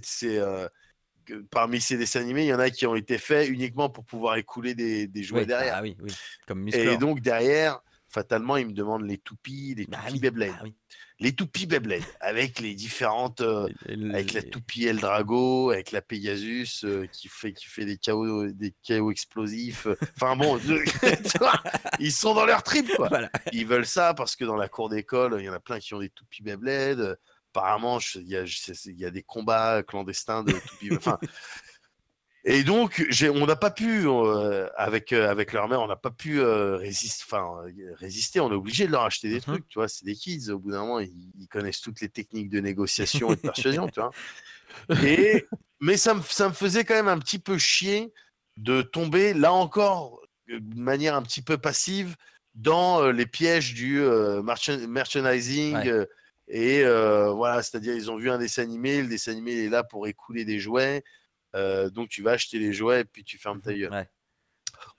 parmi 1.52 1.80
ces 1.80 1.98
dessins 1.98 2.22
animés, 2.22 2.44
il 2.44 2.48
y 2.48 2.54
en 2.54 2.60
a 2.60 2.70
qui 2.70 2.86
ont 2.88 2.96
été 2.96 3.18
faits 3.18 3.50
uniquement 3.50 3.90
pour 3.90 4.04
pouvoir 4.06 4.36
écouler 4.38 4.74
des, 4.76 5.08
des 5.08 5.24
jouets 5.24 5.42
Oui, 5.42 5.46
derrière. 5.48 5.76
Ah 5.78 5.82
oui, 5.82 5.96
oui. 6.02 6.12
Comme 6.48 6.62
et 6.68 6.72
Musclor. 6.72 6.98
donc, 6.98 7.20
derrière, 7.22 7.80
fatalement, 8.10 8.58
ils 8.58 8.68
me 8.68 8.74
demandent 8.74 9.06
les 9.08 9.18
toupies, 9.18 9.76
les 9.78 9.86
Bah 9.86 9.98
toupies 10.00 10.14
oui, 10.14 10.20
Beyblade. 10.20 10.50
bah 10.52 10.60
oui. 10.64 10.76
Les 11.22 11.34
toupies 11.34 11.66
Beyblade, 11.66 12.02
avec 12.22 12.60
les 12.60 12.74
différentes. 12.76 13.42
euh, 13.42 13.68
le- 13.88 14.14
avec 14.14 14.32
la 14.34 14.42
toupie 14.42 14.86
Eldrago, 14.88 15.72
avec 15.72 15.92
la 15.92 16.02
Pegasus 16.02 16.86
euh, 16.86 17.06
qui 17.08 17.28
fait 17.28 17.52
qui 17.54 17.66
fait 17.68 17.84
des 17.86 17.98
chaos 17.98 18.48
des 18.52 18.74
chaos 18.84 19.12
explosifs. 19.12 19.86
Enfin 20.16 20.36
bon, 20.38 20.58
ils 22.00 22.12
sont 22.12 22.34
dans 22.34 22.46
leur 22.46 22.64
trip 22.64 22.90
quoi. 22.96 23.10
Voilà. 23.10 23.30
Ils 23.52 23.66
veulent 23.68 23.86
ça 23.86 24.14
parce 24.14 24.36
que 24.36 24.46
dans 24.46 24.56
la 24.56 24.70
cour 24.70 24.90
d'école, 24.90 25.36
il 25.40 25.46
y 25.46 25.50
en 25.50 25.54
a 25.54 25.60
plein 25.60 25.80
qui 25.80 25.94
ont 25.94 26.00
des 26.00 26.10
toupies 26.10 26.42
Beyblade. 26.44 27.18
Apparemment, 27.52 27.98
il 28.16 28.22
y, 28.22 28.36
il 28.86 29.00
y 29.00 29.06
a 29.06 29.10
des 29.12 29.24
combats 29.24 29.82
clandestins 29.84 30.44
de 30.44 30.52
toupies. 30.54 30.96
Enfin, 30.96 31.18
et 32.52 32.64
donc, 32.64 33.06
on 33.34 33.46
n'a 33.46 33.56
pas 33.56 33.70
pu, 33.70 34.08
euh, 34.08 34.68
avec, 34.76 35.14
euh, 35.14 35.30
avec 35.30 35.54
leur 35.54 35.68
mère, 35.68 35.82
on 35.82 35.88
n'a 35.88 35.96
pas 35.96 36.10
pu 36.10 36.40
euh, 36.40 36.78
résister, 36.78 37.24
enfin, 37.28 37.62
résister. 37.96 38.40
On 38.40 38.50
est 38.52 38.56
obligé 38.56 38.88
de 38.88 38.92
leur 38.92 39.04
acheter 39.04 39.30
des 39.30 39.36
Mhm. 39.36 39.42
trucs, 39.42 39.68
tu 39.68 39.78
vois. 39.78 39.88
C'est 39.88 40.06
des 40.06 40.16
kids, 40.16 40.50
au 40.50 40.58
bout 40.60 40.72
d'un 40.72 40.80
moment, 40.82 41.00
ils, 41.00 41.32
ils 41.40 41.48
connaissent 41.48 41.82
toutes 41.82 42.02
les 42.02 42.10
techniques 42.10 42.50
de 42.50 42.60
négociation 42.60 43.32
et 43.32 43.36
de 43.36 43.42
persuasion, 43.42 43.88
tu 43.88 44.00
vois. 44.00 44.12
Et, 45.04 45.46
mais 45.80 45.96
ça 45.98 46.14
me, 46.14 46.22
ça 46.24 46.50
me 46.50 46.54
faisait 46.54 46.84
quand 46.84 46.96
même 46.96 47.08
un 47.08 47.20
petit 47.20 47.40
peu 47.40 47.58
chier 47.58 48.12
de 48.58 48.82
tomber, 48.82 49.34
là 49.34 49.54
encore, 49.54 50.20
de 50.48 50.80
manière 50.80 51.16
un 51.16 51.22
petit 51.22 51.42
peu 51.42 51.58
passive, 51.58 52.16
dans 52.56 53.12
les 53.12 53.26
pièges 53.28 53.74
du 53.74 54.02
merchan- 54.02 54.88
merchandising. 54.88 55.76
Ouais. 55.76 56.08
et 56.48 56.84
voilà, 56.84 57.62
c'est-à-dire, 57.62 57.94
ils 57.96 58.10
ont 58.10 58.18
vu 58.18 58.30
un 58.32 58.40
dessin 58.40 58.64
animé, 58.64 59.02
le 59.02 59.08
dessin 59.08 59.34
animé 59.34 59.66
est 59.66 59.70
là 59.70 59.84
pour 59.84 60.08
écouler 60.08 60.46
des 60.46 60.60
jouets. 60.60 61.04
Euh, 61.56 61.90
donc, 61.90 62.10
tu 62.10 62.22
vas 62.22 62.32
acheter 62.32 62.60
les 62.60 62.74
jouets 62.74 63.02
et 63.02 63.06
puis 63.06 63.24
tu 63.24 63.38
fermes 63.38 63.62
ta 63.62 63.74
gueule. 63.74 63.92
Ouais. 63.92 64.10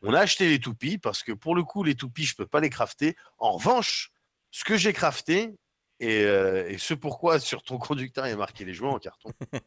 On 0.03 0.13
a 0.13 0.21
acheté 0.21 0.49
les 0.49 0.59
toupies 0.59 0.99
parce 0.99 1.23
que 1.23 1.33
pour 1.33 1.55
le 1.55 1.63
coup, 1.63 1.83
les 1.83 1.95
toupies, 1.95 2.25
je 2.25 2.35
peux 2.35 2.47
pas 2.47 2.61
les 2.61 2.71
crafter. 2.71 3.17
En 3.39 3.53
revanche, 3.53 4.13
ce 4.51 4.65
que 4.65 4.77
j'ai 4.77 4.93
crafté, 4.93 5.55
et, 6.01 6.25
euh, 6.25 6.69
et 6.69 6.79
ce 6.79 6.95
pourquoi 6.95 7.39
sur 7.39 7.63
ton 7.63 7.79
conducteur 7.79 8.27
il 8.27 8.31
y 8.31 8.33
a 8.33 8.37
marqué 8.37 8.65
les 8.65 8.75
jouets 8.75 8.89
en 8.89 8.99
carton, 8.99 9.31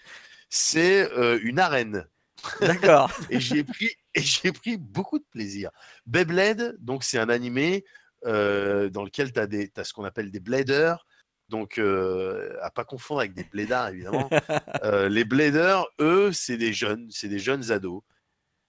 c'est 0.49 1.11
euh, 1.13 1.39
une 1.43 1.59
arène. 1.59 2.07
D'accord. 2.59 3.11
Et 3.29 3.39
j'y 3.39 3.59
ai 3.59 3.63
pris, 3.63 3.91
et 4.15 4.21
j'ai 4.21 4.51
pris 4.51 4.75
beaucoup 4.75 5.19
de 5.19 5.23
plaisir. 5.23 5.69
Beyblade, 6.07 6.75
donc 6.79 7.03
c'est 7.03 7.19
un 7.19 7.29
animé 7.29 7.85
dans 8.25 9.03
lequel 9.03 9.31
tu 9.31 9.39
as, 9.39 9.47
as 9.77 9.83
ce 9.83 9.93
qu'on 9.93 10.03
appelle 10.03 10.31
des 10.31 10.39
bladers. 10.39 11.05
Donc, 11.50 11.77
euh, 11.77 12.57
à 12.62 12.71
pas 12.71 12.83
confondre 12.85 13.19
avec 13.19 13.33
des 13.33 13.43
blédards, 13.43 13.89
évidemment. 13.89 14.29
Euh, 14.83 15.07
les 15.07 15.23
bladers, 15.23 15.85
eux, 16.00 16.31
c'est 16.31 16.57
des 16.57 16.73
jeunes, 16.73 17.07
c'est 17.12 17.27
des 17.29 17.39
jeunes 17.39 17.71
ados 17.71 18.01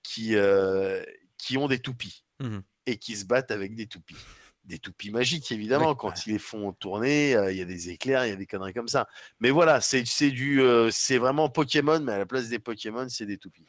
qui, 0.02 0.36
euh, 0.36 1.02
qui 1.38 1.56
ont 1.56 1.66
des 1.68 1.78
toupies 1.78 2.24
Mhm. 2.40 2.62
et 2.86 2.98
qui 2.98 3.16
se 3.16 3.24
battent 3.24 3.50
avec 3.50 3.74
des 3.74 3.86
toupies. 3.86 4.16
Des 4.64 4.78
toupies 4.78 5.10
magiques, 5.10 5.50
évidemment. 5.52 5.90
Oui, 5.90 5.96
Quand 5.98 6.26
ils 6.26 6.32
les 6.32 6.38
font 6.38 6.72
tourner, 6.72 7.32
il 7.50 7.56
y 7.56 7.60
a 7.62 7.64
des 7.64 7.90
éclairs, 7.90 8.26
il 8.26 8.30
y 8.30 8.32
a 8.32 8.36
des 8.36 8.46
conneries 8.46 8.72
comme 8.74 8.88
ça. 8.88 9.08
Mais 9.40 9.50
voilà, 9.50 9.80
c'est 9.80 10.04
c'est 10.06 10.30
du, 10.30 10.60
c'est 10.90 11.18
vraiment 11.18 11.48
Pokémon, 11.48 12.00
mais 12.00 12.12
à 12.12 12.18
la 12.18 12.26
place 12.26 12.48
des 12.48 12.58
Pokémon, 12.58 13.08
c'est 13.08 13.26
des 13.26 13.38
toupies. 13.38 13.66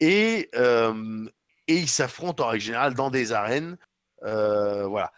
Et, 0.00 0.50
et 0.54 1.74
ils 1.76 1.88
s'affrontent 1.88 2.44
en 2.44 2.48
règle 2.48 2.64
générale 2.64 2.94
dans 2.94 3.10
des 3.10 3.32
arènes. 3.32 3.76
Voilà. 4.22 5.12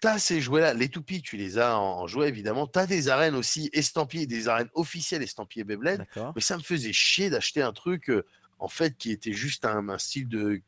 T'as 0.00 0.18
ces 0.18 0.40
jouets-là, 0.40 0.74
les 0.74 0.88
toupies, 0.90 1.22
tu 1.22 1.36
les 1.36 1.58
as 1.58 1.78
en, 1.78 2.00
en 2.00 2.06
jouet 2.06 2.28
évidemment. 2.28 2.66
T'as 2.66 2.86
des 2.86 3.08
arènes 3.08 3.34
aussi 3.34 3.70
estampillées, 3.72 4.26
des 4.26 4.48
arènes 4.48 4.68
officielles 4.74 5.22
estampillées 5.22 5.64
Beyblade. 5.64 6.06
Mais 6.34 6.42
ça 6.42 6.56
me 6.58 6.62
faisait 6.62 6.92
chier 6.92 7.30
d'acheter 7.30 7.62
un 7.62 7.72
truc 7.72 8.10
euh, 8.10 8.26
en 8.58 8.68
fait 8.68 8.96
qui 8.96 9.10
était 9.10 9.32
juste 9.32 9.64
un, 9.64 9.88
un 9.88 9.98
style 9.98 10.28
de 10.28 10.60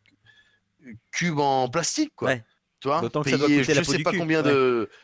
cube 1.11 1.39
en 1.39 1.69
plastique, 1.69 2.13
quoi. 2.15 2.29
Ouais. 2.29 2.45
Tu 2.81 2.89
vois, 2.89 3.01
D'autant 3.01 3.23
que 3.23 3.31
ça 3.31 3.37
doit 3.39 3.49
payer 3.49 3.61
coûter 3.61 3.75
je 3.75 3.81
la 3.81 3.85
peau 3.85 3.93
sais 3.93 3.97
du 3.99 4.05
pas 4.05 4.13
cul, 4.13 4.19
combien 4.19 4.43
ouais. 4.43 4.51
de. 4.53 4.91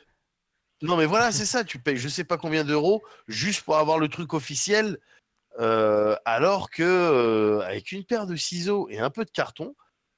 Non, 0.83 0.97
mais 0.97 1.07
voilà, 1.07 1.33
c'est 1.33 1.47
ça. 1.47 1.65
Tu 1.65 1.79
payes 1.79 1.97
je 1.97 2.09
sais 2.09 2.25
pas 2.25 2.37
combien 2.37 2.63
d'euros 2.63 3.03
juste 3.27 3.63
pour 3.63 3.79
avoir 3.79 3.99
le 3.99 4.09
truc 4.09 4.35
officiel, 4.35 4.99
euh, 5.59 6.15
alors 6.25 6.69
que 6.69 6.83
euh, 6.83 7.61
avec 7.61 7.93
une 7.93 8.05
paire 8.05 8.27
de 8.27 8.37
ciseaux 8.37 8.89
et 8.91 8.99
un 8.99 9.09
peu 9.09 9.25
de 9.25 9.31
carton, 9.31 9.75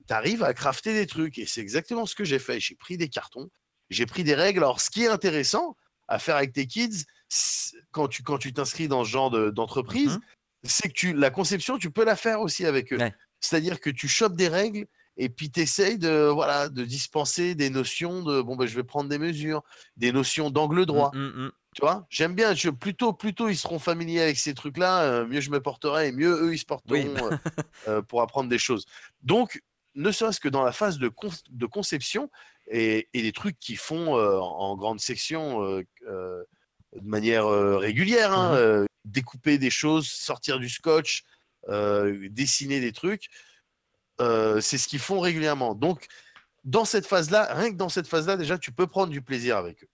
tu 0.09 0.15
arrives 0.15 0.43
à 0.43 0.55
crafter 0.55 0.93
des 0.93 1.07
trucs. 1.07 1.39
Et 1.39 1.47
c'est 1.47 1.61
exactement 1.61 2.05
ce 2.05 2.15
que 2.15 2.25
j'ai 2.25 2.39
fait. 2.39 2.59
J'ai 2.59 2.75
pris 2.75 2.97
des 2.97 3.09
cartons, 3.09 3.49
j'ai 3.91 4.07
pris 4.07 4.25
des 4.25 4.35
règles. 4.35 4.59
Alors, 4.61 4.81
ce 4.81 4.91
qui 4.91 5.05
est 5.05 5.09
intéressant 5.09 5.77
à 6.09 6.19
faire 6.19 6.37
avec 6.37 6.53
tes 6.53 6.67
kids, 6.67 7.05
quand 7.91 8.09
tu 8.09 8.23
quand 8.23 8.39
tu 8.39 8.53
t'inscris 8.53 8.89
dans 8.89 9.05
ce 9.05 9.11
genre 9.11 9.31
de- 9.31 9.51
d'entreprise, 9.51 10.15
Mhm. 10.17 10.21
c'est 10.65 10.89
que 10.89 10.95
tu, 10.95 11.13
la 11.13 11.31
conception, 11.31 11.79
tu 11.79 11.91
peux 11.91 12.05
la 12.05 12.17
faire 12.17 12.41
aussi 12.41 12.65
avec 12.65 12.93
eux. 12.93 12.99
Ouais. 12.99 13.15
C'est-à-dire 13.41 13.81
que 13.81 13.91
tu 13.91 14.09
chopes 14.09 14.37
des 14.37 14.49
règles 14.49 14.87
et 15.17 15.29
puis 15.29 15.51
tu 15.51 15.61
essayes 15.61 15.99
de, 15.99 16.29
voilà, 16.33 16.69
de 16.69 16.85
dispenser 16.85 17.55
des 17.55 17.71
notions 17.71 18.23
de 18.23 18.41
bon, 18.43 18.57
ben, 18.57 18.67
je 18.67 18.75
vais 18.77 18.85
prendre 18.85 19.09
des 19.09 19.19
mesures, 19.19 19.63
des 19.97 20.13
notions 20.13 20.51
d'angle 20.51 20.87
droit. 20.87 21.11
Mm, 21.15 21.19
mm, 21.19 21.45
mm. 21.47 21.53
Tu 21.75 21.81
vois, 21.83 22.07
j'aime 22.09 22.35
bien. 22.35 22.55
Je, 22.55 22.71
plutôt, 22.71 23.13
plutôt 23.13 23.49
ils 23.49 23.57
seront 23.57 23.79
familiers 23.79 24.23
avec 24.23 24.39
ces 24.39 24.55
trucs-là, 24.55 25.03
euh, 25.03 25.27
mieux 25.27 25.41
je 25.41 25.51
me 25.51 25.61
porterai 25.61 26.09
et 26.09 26.13
mieux 26.13 26.31
eux 26.47 26.55
ils 26.55 26.59
se 26.59 26.65
porteront 26.65 26.95
Oui, 26.95 27.07
euh, 27.07 27.37
euh, 27.89 28.03
pour 28.03 28.23
apprendre 28.23 28.49
des 28.49 28.59
choses. 28.59 28.87
Donc, 29.23 29.63
ne 29.95 30.11
serait-ce 30.11 30.41
que 30.41 30.49
dans 30.49 30.63
la 30.63 30.73
phase 30.73 30.99
de, 30.99 31.09
con- 31.09 31.31
de 31.51 31.67
conception 31.67 32.31
et, 32.69 33.09
et 33.15 33.23
les 33.23 33.33
trucs 33.33 33.59
qui 33.59 33.77
font 33.77 34.17
euh, 34.17 34.39
en, 34.39 34.77
grande 34.77 35.01
section 35.01 35.63
euh, 35.63 35.83
euh, 36.09 36.43
de 36.95 37.09
manière 37.09 37.47
régulière, 37.47 38.33
hein, 38.33 38.55
euh, 38.57 38.85
découper 39.05 39.59
des 39.59 39.71
choses, 39.71 40.07
sortir 40.09 40.59
du 40.59 40.69
scotch, 40.69 41.25
dessiner 41.69 42.81
des 42.81 42.93
trucs, 42.93 43.29
c'est 44.19 44.79
ce 44.79 44.89
qu'ils 44.89 45.01
font 45.01 45.21
régulièrement. 45.21 45.75
Donc, 45.75 46.07
dans 46.65 46.85
cette 46.85 47.07
phase-là, 47.07 47.53
rien 47.55 47.71
que 47.71 47.77
dans 47.77 47.89
cette 47.89 48.09
phase-là, 48.09 48.37
déjà, 48.37 48.59
tu 48.59 48.73
peux 48.73 48.87
prendre 48.87 49.13
du 49.13 49.23
plaisir 49.23 49.57
avec 49.57 49.85
eux. 49.85 49.89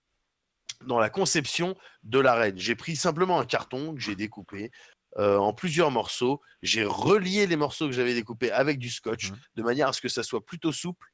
Dans 0.85 0.99
la 0.99 1.09
conception 1.09 1.75
de 2.03 2.19
l'arène, 2.19 2.57
j'ai 2.57 2.75
pris 2.75 2.95
simplement 2.95 3.39
un 3.39 3.45
carton 3.45 3.93
que 3.93 4.01
j'ai 4.01 4.15
découpé 4.15 4.71
euh, 5.17 5.37
en 5.37 5.53
plusieurs 5.53 5.91
morceaux. 5.91 6.41
J'ai 6.63 6.83
relié 6.83 7.45
les 7.45 7.55
morceaux 7.55 7.85
que 7.85 7.93
j'avais 7.93 8.15
découpés 8.15 8.51
avec 8.51 8.79
du 8.79 8.89
scotch 8.89 9.29
Mhm. 9.29 9.37
de 9.55 9.63
manière 9.63 9.87
à 9.89 9.93
ce 9.93 10.01
que 10.01 10.09
ça 10.09 10.23
soit 10.23 10.43
plutôt 10.43 10.71
souple. 10.71 11.12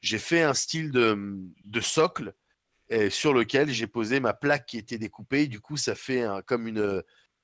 J'ai 0.00 0.18
fait 0.18 0.42
un 0.42 0.54
style 0.54 0.90
de, 0.90 1.38
de 1.64 1.80
socle 1.80 2.34
et 2.88 3.10
sur 3.10 3.32
lequel 3.34 3.70
j'ai 3.70 3.86
posé 3.86 4.20
ma 4.20 4.32
plaque 4.34 4.66
qui 4.66 4.78
était 4.78 4.98
découpée. 4.98 5.46
Du 5.48 5.60
coup, 5.60 5.76
ça 5.76 5.94
fait 5.94 6.22
un- 6.22 6.42
comme 6.42 6.66
une, 6.68 7.02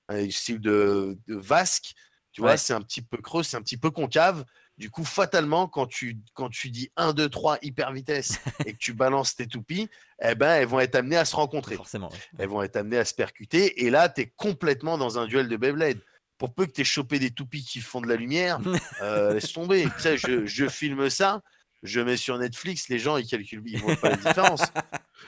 un 0.08 0.30
style 0.30 0.60
de, 0.60 1.18
de 1.26 1.34
vasque. 1.34 1.94
Tu 2.32 2.40
vois, 2.40 2.56
c'est 2.56 2.72
un 2.72 2.80
petit 2.80 3.02
peu 3.02 3.18
creux, 3.18 3.42
c'est 3.42 3.56
un 3.56 3.62
petit 3.62 3.76
peu 3.76 3.90
concave. 3.90 4.44
Du 4.78 4.88
coup, 4.88 5.04
fatalement, 5.04 5.68
quand 5.68 5.86
tu, 5.86 6.18
quand 6.32 6.48
tu 6.48 6.70
dis 6.70 6.90
1, 6.96 7.12
2, 7.12 7.28
3 7.28 7.58
hyper 7.60 7.92
vitesse 7.92 8.38
et 8.66 8.72
que 8.72 8.78
tu 8.78 8.94
balances 8.94 9.36
tes 9.36 9.46
toupies, 9.46 9.88
eh 10.22 10.34
ben, 10.34 10.54
elles 10.54 10.66
vont 10.66 10.80
être 10.80 10.94
amenées 10.94 11.18
à 11.18 11.26
se 11.26 11.36
rencontrer. 11.36 11.76
Forcément. 11.76 12.08
ouais. 12.08 12.18
Elles 12.38 12.48
vont 12.48 12.62
être 12.62 12.76
amenées 12.76 12.96
à 12.96 13.04
se 13.04 13.12
percuter. 13.12 13.84
Et 13.84 13.90
là, 13.90 14.08
tu 14.08 14.22
es 14.22 14.32
complètement 14.34 14.96
dans 14.96 15.18
un 15.18 15.26
duel 15.26 15.48
de 15.48 15.56
Beyblade. 15.58 15.98
Pour 16.38 16.54
peu 16.54 16.64
que 16.66 16.72
tu 16.72 16.80
aies 16.80 16.84
chopé 16.84 17.18
des 17.18 17.30
toupies 17.30 17.62
qui 17.62 17.80
font 17.80 18.00
de 18.00 18.08
la 18.08 18.16
lumière, 18.16 18.58
euh, 19.02 19.34
laisse 19.34 19.52
tomber. 19.52 19.84
Tu 19.96 20.02
sais, 20.02 20.16
je, 20.16 20.46
je 20.46 20.68
filme 20.68 21.10
ça, 21.10 21.42
je 21.82 22.00
mets 22.00 22.16
sur 22.16 22.38
Netflix, 22.38 22.88
les 22.88 22.98
gens, 22.98 23.16
ils 23.16 23.26
calculent, 23.26 23.62
ils 23.66 23.78
voient 23.80 23.96
pas 23.96 24.10
la 24.10 24.16
différence. 24.16 24.62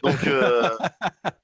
Donc, 0.02 0.24
euh, 0.26 0.70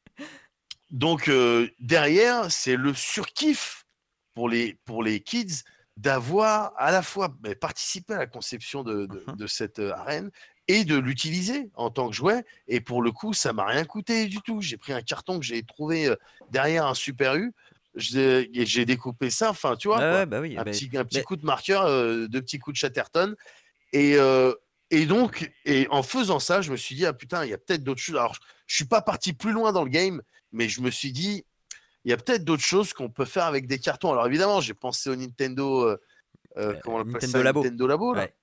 donc 0.91 1.29
euh, 1.29 1.69
derrière, 1.79 2.51
c'est 2.51 2.77
le 2.77 2.95
surkiff 2.95 3.85
pour 4.35 4.49
les, 4.49 4.79
pour 4.85 5.03
les 5.03 5.21
kids 5.21 5.63
d'avoir 5.97 6.73
à 6.79 6.91
la 6.93 7.03
fois 7.03 7.35
participé 7.61 8.15
à 8.15 8.19
la 8.19 8.27
conception 8.27 8.83
de, 8.83 9.07
de- 9.07 9.25
Mhm. 9.29 9.37
de 9.37 9.47
cette 9.47 9.79
euh, 9.81 9.93
arène 9.93 10.31
et 10.69 10.85
de 10.85 10.97
l'utiliser 10.97 11.71
en 11.75 11.91
tant 11.91 12.09
que 12.09 12.15
jouet. 12.15 12.45
Et 12.69 12.81
pour 12.81 13.03
le 13.03 13.11
coup, 13.13 13.33
ça 13.33 13.53
m'a 13.53 13.65
rien 13.67 13.85
coûté 13.85 14.27
du 14.27 14.41
tout. 14.41 14.61
J'ai 14.63 14.77
pris 14.77 14.93
un 14.93 15.03
carton 15.03 15.39
que 15.41 15.45
j'ai 15.45 15.63
trouvé 15.65 16.15
derrière 16.51 16.87
un 16.87 16.95
Super 16.95 17.35
U. 17.35 17.53
J'ai 17.97 18.49
et 18.57 18.65
j'ai 18.67 18.85
découpé 18.85 19.31
ça, 19.31 19.51
enfin, 19.51 19.75
tu 19.75 19.89
vois, 19.89 19.99
quoi. 19.99 20.27
bah 20.27 20.41
oui. 20.41 20.57
un 20.57 20.63
bah, 20.63 20.71
petit, 20.71 20.89
un 20.95 21.05
petit 21.05 21.25
coup 21.25 21.35
de 21.35 21.45
marqueur, 21.45 21.83
euh, 21.87 22.29
deux 22.29 22.41
petits 22.41 22.61
coups 22.61 22.75
de 22.75 22.79
Chatterton. 22.79 23.35
Et, 23.93 24.15
euh, 24.17 24.55
et 24.91 25.07
donc, 25.07 25.53
et 25.65 25.87
en 25.91 26.03
faisant 26.03 26.39
ça, 26.39 26.63
je 26.63 26.71
me 26.71 26.77
suis 26.77 26.95
dit, 26.95 27.07
ah 27.07 27.13
putain, 27.13 27.45
il 27.45 27.51
y 27.51 27.55
a 27.55 27.59
peut-être 27.59 27.85
d'autres 27.85 28.01
choses. 28.01 28.17
Alors, 28.17 28.35
je, 28.35 28.41
je 28.67 28.75
suis 28.77 28.85
pas 28.85 29.03
parti 29.03 29.33
plus 29.33 29.53
loin 29.53 29.73
dans 29.73 29.85
le 29.85 29.91
game, 29.91 30.23
mais 30.53 30.69
je 30.69 30.81
me 30.81 30.91
suis 30.91 31.13
dit, 31.13 31.45
il 32.05 32.11
y 32.11 32.15
a 32.15 32.17
peut-être 32.17 32.45
d'autres 32.45 32.63
choses 32.63 32.93
qu'on 32.93 33.11
peut 33.11 33.25
faire 33.25 33.45
avec 33.45 33.67
des 33.67 33.79
cartons. 33.79 34.11
Alors, 34.13 34.27
évidemment, 34.27 34.61
j'ai 34.61 34.75
pensé 34.75 35.11
au 35.11 35.17
Nintendo, 35.17 35.83
euh, 35.83 36.01
euh, 36.57 36.75
comment 36.83 36.97
on 36.97 37.01
appelle 37.01 37.13
Nintendo 37.13 37.39
ça, 37.39 37.43
Labo. 37.43 37.63
Nintendo 37.63 37.87
Labo, 37.87 38.15
là. 38.15 38.23
Ouais. 38.23 38.35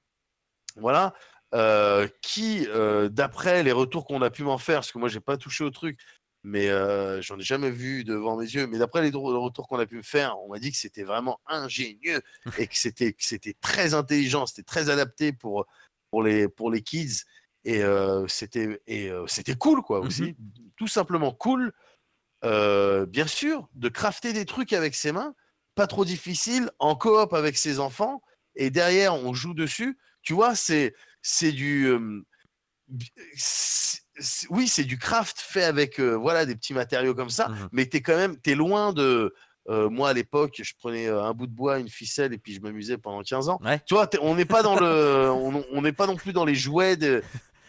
Voilà. 0.75 1.13
euh, 1.53 2.07
qui, 2.21 2.65
euh, 2.67 3.09
d'après 3.09 3.63
les 3.63 3.71
retours 3.71 4.05
qu'on 4.05 4.21
a 4.21 4.29
pu 4.29 4.43
m'en 4.43 4.57
faire, 4.57 4.77
parce 4.77 4.91
que 4.91 4.99
moi, 4.99 5.09
j'ai 5.09 5.19
pas 5.19 5.37
touché 5.37 5.63
au 5.63 5.69
truc, 5.69 5.99
mais 6.43 6.69
j'en 7.21 7.37
ai 7.37 7.43
jamais 7.43 7.71
vu 7.71 8.03
devant 8.03 8.37
mes 8.37 8.45
yeux. 8.45 8.67
Mais 8.67 8.77
d'après 8.77 9.01
les 9.01 9.11
retours 9.13 9.67
qu'on 9.67 9.79
a 9.79 9.85
pu 9.85 9.97
me 9.97 10.01
faire, 10.01 10.37
on 10.39 10.49
m'a 10.49 10.59
dit 10.59 10.71
que 10.71 10.77
c'était 10.77 11.03
vraiment 11.03 11.39
ingénieux 11.45 12.21
et 12.57 12.67
que 12.67 12.77
c'était 12.77 13.11
que 13.11 13.23
c'était 13.25 13.55
très 13.59 13.93
intelligent, 13.93 14.45
c'était 14.45 14.63
très 14.63 14.89
adapté 14.89 15.33
pour 15.33 15.65
pour 16.17 16.23
les 16.23 16.47
pour 16.47 16.71
les 16.71 16.81
kids 16.81 17.25
et 17.63 17.83
euh, 17.83 18.27
c'était 18.27 18.81
et 18.87 19.11
euh, 19.11 19.27
c'était 19.27 19.53
cool 19.53 19.83
quoi 19.83 19.99
aussi, 19.99 20.35
tout 20.75 20.87
simplement 20.87 21.31
cool. 21.31 21.73
Euh, 22.43 23.05
bien 23.05 23.27
sûr, 23.27 23.69
de 23.75 23.87
crafter 23.87 24.33
des 24.33 24.45
trucs 24.45 24.73
avec 24.73 24.95
ses 24.95 25.11
mains, 25.11 25.35
pas 25.75 25.85
trop 25.85 26.05
difficile, 26.05 26.71
en 26.79 26.95
coop 26.95 27.33
avec 27.33 27.55
ses 27.55 27.79
enfants 27.79 28.23
et 28.55 28.71
derrière 28.71 29.13
on 29.13 29.35
joue 29.35 29.53
dessus. 29.53 29.99
Tu 30.23 30.33
vois, 30.33 30.55
c'est 30.55 30.95
c'est 31.21 31.51
du 31.51 31.87
oui, 34.49 34.67
c'est 34.67 34.85
du 34.85 34.97
craft 34.97 35.39
fait 35.39 35.63
avec 35.63 35.99
euh, 35.99 36.15
voilà 36.15 36.47
des 36.47 36.55
petits 36.55 36.73
matériaux 36.73 37.13
comme 37.13 37.29
ça, 37.29 37.49
Mhm. 37.49 37.69
mais 37.73 37.87
tu 37.87 37.97
es 37.97 38.01
quand 38.01 38.17
même 38.17 38.37
t'es 38.41 38.55
loin 38.55 38.91
de 38.91 39.35
euh, 39.69 39.89
moi 39.89 40.09
à 40.09 40.13
l'époque, 40.13 40.59
je 40.63 40.73
prenais 40.79 41.07
euh, 41.07 41.23
un 41.23 41.33
bout 41.33 41.47
de 41.47 41.51
bois, 41.51 41.79
une 41.79 41.89
ficelle 41.89 42.33
et 42.33 42.37
puis 42.37 42.53
je 42.53 42.61
m'amusais 42.61 42.97
pendant 42.97 43.21
15 43.21 43.49
ans. 43.49 43.59
Ouais. 43.63 43.81
Tu 43.85 43.93
vois, 43.93 44.09
on 44.21 44.35
n'est 44.35 44.45
pas 44.45 44.63
dans 44.63 44.79
le 44.79 45.29
on 45.29 45.81
n'est 45.81 45.91
pas 45.91 46.07
non 46.07 46.15
plus 46.15 46.33
dans 46.33 46.45
les 46.45 46.55
jouets 46.55 46.95
de, 46.95 47.21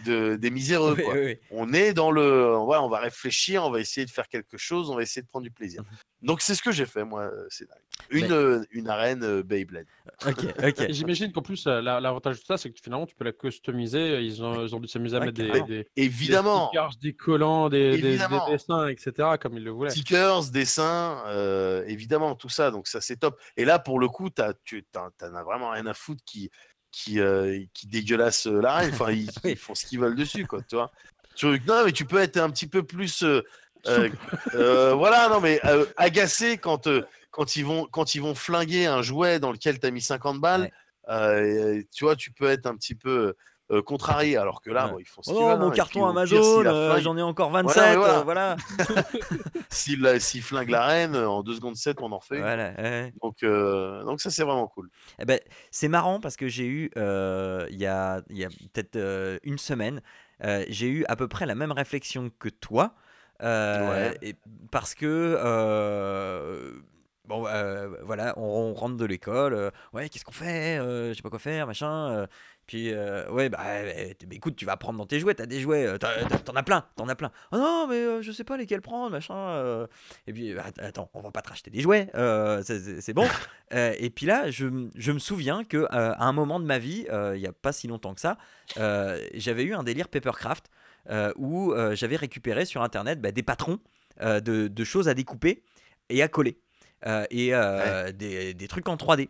de- 0.05 0.37
des 0.37 0.51
miséreux 0.51 0.95
Oui, 0.97 1.03
quoi. 1.05 1.15
oui, 1.15 1.21
oui. 1.25 1.39
On 1.51 1.73
est 1.73 1.93
dans 1.93 2.11
le 2.11 2.55
voilà, 2.65 2.83
on 2.83 2.89
va 2.89 2.99
réfléchir, 3.01 3.65
on 3.65 3.71
va 3.71 3.81
essayer 3.81 4.05
de 4.07 4.11
faire 4.11 4.29
quelque 4.29 4.57
chose, 4.57 4.91
on 4.91 4.97
va 4.97 5.03
essayer 5.03 5.23
de 5.23 5.29
prendre 5.29 5.45
du 5.45 5.51
plaisir. 5.51 5.83
Mhm. 5.83 5.89
Donc 6.23 6.41
c'est 6.43 6.55
ce 6.57 6.63
que 6.63 6.73
j'ai 6.73 6.87
fait 6.87 7.05
moi, 7.05 7.23
euh, 7.23 7.47
c'est 7.49 7.69
dingue. 7.69 7.79
Une 8.11 8.27
Mais- 8.27 8.33
euh, 8.33 8.65
une 8.71 8.89
arène 8.89 9.23
euh, 9.23 9.43
Beyblade. 9.43 9.87
Ok, 10.27 10.45
ok. 10.63 10.87
J'imagine 10.91 11.33
qu'en 11.33 11.43
plus, 11.43 11.65
la- 11.67 12.01
l'avantage 12.01 12.41
de 12.41 12.45
ça, 12.45 12.57
c'est 12.57 12.71
que 12.73 12.79
finalement, 12.83 13.07
tu 13.07 13.15
peux 13.15 13.25
la 13.25 13.33
customiser. 13.33 14.21
Ils 14.23 14.43
ont, 14.43 14.65
ils 14.65 14.75
ont 14.75 14.81
dû 14.81 14.89
s'amuser 14.89 15.17
à 15.17 15.21
mettre 15.21 15.33
des, 15.35 15.51
des, 15.51 15.63
des 15.63 15.87
Évidemment. 15.97 16.69
stickers, 16.69 16.91
des 17.03 17.13
collants, 17.15 17.69
des, 17.69 17.97
des- 18.01 18.19
des 18.19 18.19
dessins, 18.51 18.89
etc., 18.89 19.13
comme 19.41 19.55
ils 19.59 19.65
le 19.65 19.71
voulaient. 19.71 19.91
stickers, 19.91 20.45
dessins, 20.51 21.23
euh, 21.27 21.85
évidemment, 21.87 22.35
tout 22.35 22.49
ça. 22.49 22.71
Donc 22.71 22.89
ça, 22.89 23.01
c'est 23.01 23.17
top. 23.17 23.39
Et 23.57 23.65
là, 23.65 23.79
pour 23.79 23.99
le 24.01 24.09
coup, 24.09 24.31
t'as- 24.31 24.55
tu 24.65 24.85
t'en 24.91 25.09
as 25.21 25.43
vraiment 25.45 25.71
rien 25.71 25.87
à 25.87 25.95
foutre 25.95 26.23
qui, 26.25 26.51
qui, 26.99 27.21
euh, 27.21 27.63
qui 27.75 27.87
dégueulasse 27.87 28.49
euh, 28.49 28.61
l'arène. 28.61 28.91
Enfin, 28.93 29.13
ils, 29.45 29.57
font 29.57 29.75
ce 29.75 29.87
qu'ils 29.87 30.01
veulent 30.01 30.17
dessus, 30.17 30.47
quoi. 30.47 30.61
Tu 30.69 30.75
vois. 30.75 30.91
Tu- 31.37 31.63
non, 31.67 31.85
mais 31.85 31.93
tu 31.93 32.05
peux 32.05 32.19
être 32.19 32.39
un 32.39 32.51
petit 32.51 32.67
peu 32.67 32.83
plus, 32.83 33.23
euh, 33.23 33.43
euh, 33.87 34.95
voilà, 34.95 35.29
non, 35.29 35.41
mais 35.41 35.61
agacé 35.97 36.59
quand, 36.59 36.89
quand 37.31 37.57
ils 37.57 37.65
vont, 37.65 37.87
quand 37.87 38.15
ils 38.17 38.23
vont 38.23 38.35
flinguer 38.35 38.87
un 38.87 39.03
jouet 39.03 39.39
dans 39.39 39.53
lequel 39.53 39.79
tu 39.79 39.87
as 39.87 39.91
mis 39.91 40.03
50 40.03 40.41
balles. 40.41 40.71
Ouais. 41.09 41.87
tu 41.93 42.05
vois, 42.05 42.17
tu 42.17 42.33
peux 42.33 42.49
être 42.49 42.67
un 42.67 42.77
petit 42.77 42.97
peu 42.97 43.35
euh, 43.71 43.83
contrarié, 43.83 44.37
alors 44.37 44.61
que 44.63 44.71
là, 44.71 44.87
Ouais. 44.87 44.93
bon, 44.93 44.99
ils 44.99 45.05
font 45.07 45.23
ce 45.23 45.31
Oh 45.31 45.35
non, 45.35 45.59
mon 45.59 45.69
hein, 45.69 45.71
carton 45.73 46.01
puis, 46.01 46.11
Amazon, 46.11 46.65
euh, 46.67 47.01
j'en 47.01 47.17
ai 47.19 47.23
encore 47.23 47.51
27, 47.51 47.75
Voilà, 47.97 47.97
voilà. 47.97 48.19
euh, 48.19 48.23
voilà. 48.23 48.57
s'il 49.71 50.01
la- 50.01 50.21
s'il 50.21 50.43
flingue 50.43 50.71
la 50.71 50.87
reine, 50.87 51.17
en 51.17 51.43
2 51.43 51.55
secondes 51.55 51.77
7, 51.77 51.99
on 52.01 52.11
en 52.13 52.19
refait. 52.19 52.37
une. 52.37 52.43
Voilà, 52.43 52.71
ouais. 52.79 53.13
Donc, 53.23 53.43
euh, 53.43 54.03
donc 54.05 54.21
ça, 54.21 54.31
c'est 54.31 54.43
vraiment 54.45 54.67
cool. 54.69 54.89
Eh 55.19 55.25
ben, 55.25 55.39
c'est 55.71 55.89
marrant 55.89 56.21
parce 56.21 56.37
que 56.37 56.49
j'ai 56.49 56.67
eu, 56.67 56.91
euh, 56.97 57.67
il 57.71 57.77
y 57.79 57.87
a, 57.87 58.23
il 58.31 58.39
y 58.39 58.45
a 58.45 58.49
peut-être 58.49 58.97
euh, 58.97 59.39
une 59.43 59.59
semaine, 59.59 60.01
euh, 60.45 60.65
j'ai 60.69 60.89
eu 60.89 61.05
à 61.09 61.17
peu 61.17 61.29
près 61.29 61.47
la 61.47 61.55
même 61.55 61.73
réflexion 61.73 62.31
que 62.39 62.49
toi. 62.49 62.95
euh, 63.43 64.11
Ouais. 64.11 64.19
et 64.23 64.35
parce 64.73 64.95
que, 64.95 65.05
euh, 65.39 66.73
bon, 67.27 67.47
euh, 67.47 67.89
voilà, 68.03 68.35
on, 68.37 68.43
on 68.43 68.75
rentre 68.75 68.97
de 68.97 69.05
l'école, 69.05 69.55
euh, 69.55 69.71
ouais, 69.93 70.09
qu'est-ce 70.09 70.25
qu'on 70.25 70.33
fait 70.33 70.79
Euh, 70.79 71.11
Je 71.11 71.15
sais 71.15 71.23
pas 71.23 71.31
quoi 71.31 71.39
faire, 71.39 71.67
machin. 71.67 72.27
Puis, 72.69 72.93
euh, 72.93 73.29
ouais, 73.31 73.49
bah, 73.49 73.65
écoute, 74.31 74.55
tu 74.55 74.65
vas 74.67 74.77
prendre 74.77 74.99
dans 74.99 75.07
tes 75.07 75.19
jouets, 75.19 75.35
t'as 75.35 75.47
des 75.47 75.59
jouets, 75.61 75.87
euh, 75.87 75.97
t'en 75.99 76.55
as 76.55 76.63
plein, 76.63 76.85
t'en 76.97 77.09
as 77.09 77.17
plein. 77.17 77.33
Oh 77.51 77.57
non, 77.57 77.87
mais 77.89 77.97
euh, 77.97 78.23
je 78.23 78.31
sais 78.31 78.45
pas 78.45 78.57
lesquels 78.59 78.83
prendre, 78.83 79.11
machin. 79.11 79.35
euh. 79.35 79.87
Et 80.27 80.33
puis, 80.35 80.53
bah, 80.55 80.65
att- 80.67 80.79
attends, 80.79 81.11
on 81.15 81.21
va 81.23 81.31
pas 81.31 81.41
te 81.43 81.49
racheter 81.49 81.71
des 81.71 81.81
jouets, 81.81 82.09
c'est- 82.63 83.13
bon. 83.15 83.27
Et 83.73 84.11
puis 84.11 84.27
là, 84.27 84.51
je, 84.51 84.89
je 84.95 85.13
me 85.13 85.19
souviens 85.19 85.65
que 85.65 85.87
à 85.91 86.25
un 86.25 86.33
moment 86.33 86.61
de 86.61 86.65
ma 86.67 86.79
vie, 86.79 87.07
il 87.35 87.41
y 87.41 87.47
a 87.47 87.53
pas 87.53 87.73
si 87.73 87.89
longtemps 87.89 88.15
que 88.15 88.21
ça, 88.21 88.37
j'avais 88.77 89.65
eu 89.65 89.75
un 89.75 89.83
délire 89.83 90.09
papercraft. 90.09 90.67
où 91.37 91.75
j'avais 91.95 92.17
récupéré 92.17 92.65
sur 92.67 92.83
internet 92.83 93.21
bah, 93.21 93.33
des 93.33 93.43
patrons 93.43 93.79
de, 94.21 94.39
de 94.69 94.85
choses 94.85 95.09
à 95.09 95.15
découper 95.15 95.63
et 96.11 96.23
à 96.23 96.29
coller. 96.29 96.59
Et 97.31 97.53
des, 98.15 98.55
des 98.55 98.69
trucs 98.69 98.89
en 98.89 98.97
3D. 98.97 99.29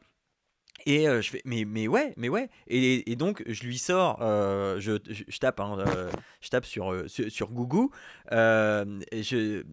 Et 0.88 1.06
euh, 1.06 1.20
je 1.20 1.28
fais, 1.28 1.42
mais, 1.44 1.66
mais 1.66 1.86
ouais, 1.86 2.14
mais 2.16 2.30
ouais. 2.30 2.48
Et, 2.66 3.14
donc, 3.14 3.42
je 3.46 3.62
lui 3.64 3.76
sors, 3.76 4.22
euh, 4.22 4.80
je, 4.80 4.92
je, 5.06 5.38
tape, 5.38 5.60
hein, 5.60 5.76
euh, 5.86 6.10
je 6.40 6.48
tape 6.48 6.64
sur, 6.64 7.04
sur, 7.06 7.50
Google, 7.50 7.88
je, 8.30 9.64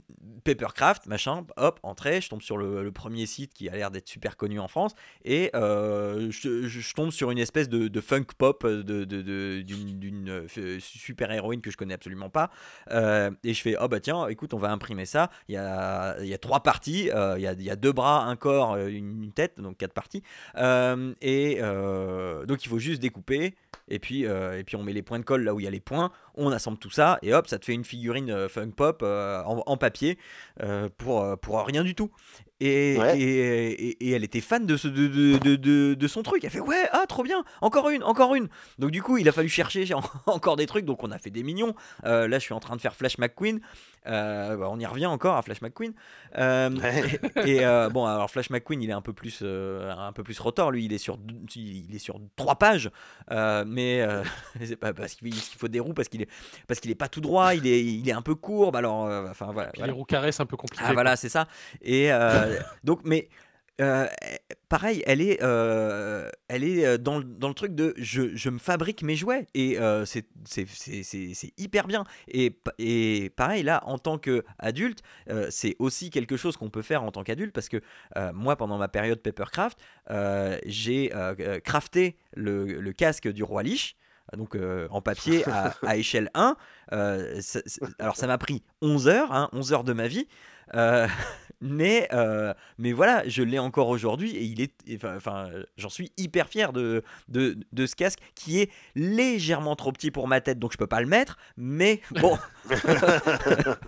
Papercraft, 0.44 1.06
machin, 1.06 1.46
hop, 1.56 1.80
entrée, 1.84 2.20
je 2.20 2.28
tombe 2.28 2.42
sur 2.42 2.58
le, 2.58 2.92
premier 2.92 3.26
site 3.28 3.54
qui 3.54 3.70
a 3.70 3.76
l'air 3.76 3.92
d'être 3.92 4.10
super 4.10 4.36
connu 4.36 4.60
en 4.60 4.68
France, 4.68 4.92
et 5.24 5.52
je, 5.54 6.30
je- 6.68 6.94
tombe 6.96 7.12
sur 7.12 7.32
une 7.32 7.38
espèce 7.38 7.70
de, 7.70 7.88
de 7.88 8.02
funk 8.02 8.26
pop 8.38 8.66
de, 8.66 8.82
de- 8.82 9.06
de- 9.06 9.62
d'une 9.62 10.30
euh, 10.30 10.78
super 10.80 11.32
héroïne 11.32 11.62
que 11.62 11.72
je 11.72 11.78
connais 11.78 11.94
absolument 11.94 12.30
pas. 12.30 12.50
Et 12.92 13.54
je 13.54 13.62
fais, 13.62 13.78
oh 13.80 13.88
bah 13.88 14.02
tiens, 14.02 14.28
écoute, 14.28 14.54
on 14.54 14.58
va 14.60 14.70
imprimer 14.70 15.06
ça. 15.06 15.30
Il 15.48 15.56
y 15.56 15.58
a, 15.58 16.18
il 16.20 16.28
y 16.28 16.34
a 16.34 16.38
trois 16.38 16.62
parties, 16.62 17.10
il, 17.38 17.42
y 17.42 17.48
a, 17.48 17.54
il 17.54 17.64
y 17.64 17.70
a 17.70 17.76
deux 17.78 17.94
bras, 17.94 18.26
un 18.26 18.36
corps, 18.36 18.76
une, 18.78 19.32
tête, 19.32 19.62
donc 19.62 19.78
quatre 19.78 19.94
parties. 19.94 20.22
Et 21.22 21.58
euh, 21.62 22.46
donc 22.46 22.64
il 22.66 22.70
faut 22.70 22.80
juste 22.80 23.02
découper. 23.02 23.56
Et 23.88 24.00
puis, 24.00 24.26
euh, 24.26 24.60
et 24.60 24.64
puis 24.64 24.76
on 24.76 24.84
met 24.84 24.94
les 24.94 25.04
points 25.04 25.20
de 25.20 25.26
colle 25.26 25.44
là 25.44 25.54
où 25.54 25.60
il 25.60 25.64
y 25.64 25.68
a 25.68 25.72
les 25.72 25.80
points, 25.80 26.12
on 26.38 26.52
assemble 26.52 26.78
tout 26.78 26.90
ça, 26.90 27.18
et 27.22 27.34
hop, 27.34 27.48
ça 27.48 27.58
te 27.60 27.66
fait 27.66 27.74
une 27.74 27.86
figurine 27.86 28.30
euh, 28.30 28.50
funk 28.50 28.72
pop 28.72 29.02
euh, 29.04 29.42
en, 29.44 29.64
en 29.66 29.78
papier 29.78 30.18
euh, 30.62 30.90
pour, 30.98 31.38
pour 31.40 31.66
rien 31.66 31.84
du 31.84 31.96
tout. 31.96 32.12
Et, 32.62 32.96
Ouais. 32.98 33.20
et, 33.20 33.68
et- 33.90 34.08
et 34.08 34.12
elle 34.12 34.24
était 34.24 34.40
fan 34.40 34.66
de, 34.66 34.78
ce, 34.78 34.88
de, 34.88 35.08
de, 35.38 35.94
de, 35.94 36.08
son 36.08 36.24
truc. 36.24 36.46
Elle 36.46 36.50
fait 36.52 36.62
Ouais, 36.62 36.88
ah, 36.94 37.04
trop 37.06 37.22
bien, 37.22 37.44
encore 37.62 37.90
une, 37.90 38.02
encore 38.02 38.34
une. 38.34 38.48
Donc, 38.80 38.92
du 38.92 39.02
coup, 39.02 39.18
il 39.18 39.28
a 39.28 39.34
fallu 39.34 39.50
chercher 39.50 39.94
en- 39.94 40.02
encore 40.26 40.56
des 40.56 40.66
trucs. 40.66 40.86
Donc, 40.86 41.04
on 41.04 41.12
a 41.12 41.18
fait 41.20 41.32
des 41.32 41.44
mignons. 41.44 41.76
Euh, 42.06 42.30
là, 42.30 42.40
je 42.40 42.44
suis 42.46 42.54
en 42.54 42.62
train 42.62 42.78
de 42.78 42.82
faire 42.82 42.96
Flash 42.96 43.18
McQueen. 43.18 43.60
Euh, 44.08 44.56
bah, 44.56 44.68
on 44.72 44.80
y 44.80 44.86
revient 44.86 45.08
encore 45.08 45.36
à 45.36 45.42
Flash 45.42 45.62
McQueen. 45.62 45.94
Euh, 46.38 46.70
et 47.46 47.60
bon, 47.92 48.06
alors 48.06 48.30
Flash 48.32 48.50
McQueen, 48.50 48.82
il 48.82 48.90
est 48.90 48.94
un 48.94 49.02
peu 49.02 49.12
plus, 49.14 49.42
un 49.44 50.14
peu 50.14 50.24
plus 50.24 50.40
rotor. 50.40 50.72
Lui, 50.72 50.86
il 50.86 50.94
est 50.94 50.98
sur, 50.98 51.18
il 51.58 51.94
est 51.94 52.00
sur 52.00 52.22
trois 52.38 52.56
pages, 52.56 52.90
mais 53.66 54.08
c'est 54.64 54.76
pas 54.78 54.94
parce 54.94 55.16
qu'il 55.16 55.32
qu'il 55.32 55.58
faut 55.60 55.68
des 55.68 55.82
roues, 55.82 55.94
parce 55.94 56.08
qu'il 56.08 56.25
parce 56.68 56.80
qu'il 56.80 56.92
est 56.92 56.96
pas 56.96 57.08
tout 57.10 57.22
droit. 57.22 57.54
Il 57.56 57.68
est, 57.68 57.84
il 57.84 58.08
est 58.08 58.14
un 58.14 58.22
peu 58.22 58.36
courbe. 58.36 58.76
Alors, 58.76 59.06
euh, 59.06 59.28
enfin 59.30 59.52
voilà. 59.54 59.70
Puis 59.72 59.80
voilà. 59.80 59.94
les 59.94 59.98
roues 59.98 60.06
carrées, 60.06 60.32
c'est 60.32 60.44
un 60.44 60.46
peu 60.46 60.58
compliqué. 60.58 60.84
Ah 60.88 60.94
voilà, 60.94 61.16
c'est 61.16 61.30
ça. 61.30 61.48
Et 61.82 62.12
euh, 62.12 62.60
donc, 62.84 63.02
mais 63.04 63.30
euh, 63.82 64.08
pareil, 64.70 65.04
elle 65.06 65.20
est, 65.20 65.44
euh, 65.44 66.30
elle 66.48 66.64
est 66.64 66.98
dans, 66.98 67.18
le- 67.18 67.26
dans 67.26 67.50
le 67.50 67.54
truc 67.54 67.76
de 67.76 67.94
je, 67.98 68.34
je 68.34 68.50
me 68.50 68.58
fabrique 68.58 69.04
mes 69.04 69.18
jouets 69.18 69.48
et 69.54 69.78
euh, 69.78 70.06
c'est 70.06 70.26
hyper 71.58 71.86
bien. 71.88 72.06
Et, 72.30 72.58
et 72.78 73.32
pareil, 73.36 73.64
là, 73.64 73.82
en 73.86 73.98
tant 73.98 74.18
qu'adulte, 74.18 75.02
c'est 75.50 75.76
aussi 75.80 76.10
quelque 76.10 76.38
chose 76.38 76.56
qu'on 76.56 76.70
peut 76.70 76.84
faire 76.84 77.04
en 77.04 77.12
tant 77.12 77.24
qu'adulte 77.24 77.52
parce 77.54 77.68
que 77.68 77.82
moi, 78.34 78.56
pendant 78.56 78.78
ma 78.78 78.88
période 78.88 79.20
Papercraft, 79.20 79.78
j'ai 80.66 81.12
crafté 81.66 82.16
le, 82.34 82.66
le 82.80 82.94
casque 82.94 83.28
du 83.28 83.44
roi 83.44 83.64
Lich. 83.64 83.98
Donc 84.36 84.56
euh, 84.56 84.88
en 84.92 85.02
papier 85.02 85.48
à, 85.50 85.74
à 85.86 85.96
échelle 85.98 86.30
1. 86.34 86.56
Euh, 86.94 87.38
ça- 87.42 87.62
alors 88.00 88.16
ça 88.16 88.28
m'a 88.28 88.38
pris 88.38 88.64
11 88.82 89.08
heures, 89.08 89.32
hein, 89.32 89.50
11 89.54 89.74
heures 89.74 89.84
de 89.84 89.94
ma 89.94 90.08
vie. 90.08 90.28
Euh, 90.74 91.08
mais, 91.62 92.08
euh, 92.14 92.54
mais 92.78 92.92
voilà, 92.92 93.28
je 93.28 93.42
l'ai 93.44 93.60
encore 93.60 93.88
aujourd'hui 93.90 94.36
et 94.36 94.44
il 94.44 94.62
est, 94.62 94.74
enfin, 94.96 95.16
enfin, 95.16 95.50
j'en 95.78 95.90
suis 95.90 96.12
hyper 96.18 96.48
fier 96.48 96.74
de, 96.74 97.04
de, 97.30 97.58
de 97.72 97.86
ce 97.86 97.96
casque 97.96 98.20
qui 98.36 98.60
est 98.60 98.70
légèrement 98.96 99.76
trop 99.76 99.92
petit 99.92 100.12
pour 100.12 100.28
ma 100.28 100.42
tête, 100.42 100.60
donc 100.60 100.74
je 100.74 100.78
peux 100.78 100.88
pas 100.88 101.02
le 101.02 101.08
mettre. 101.08 101.38
Mais 101.58 102.02
bon, 102.22 102.38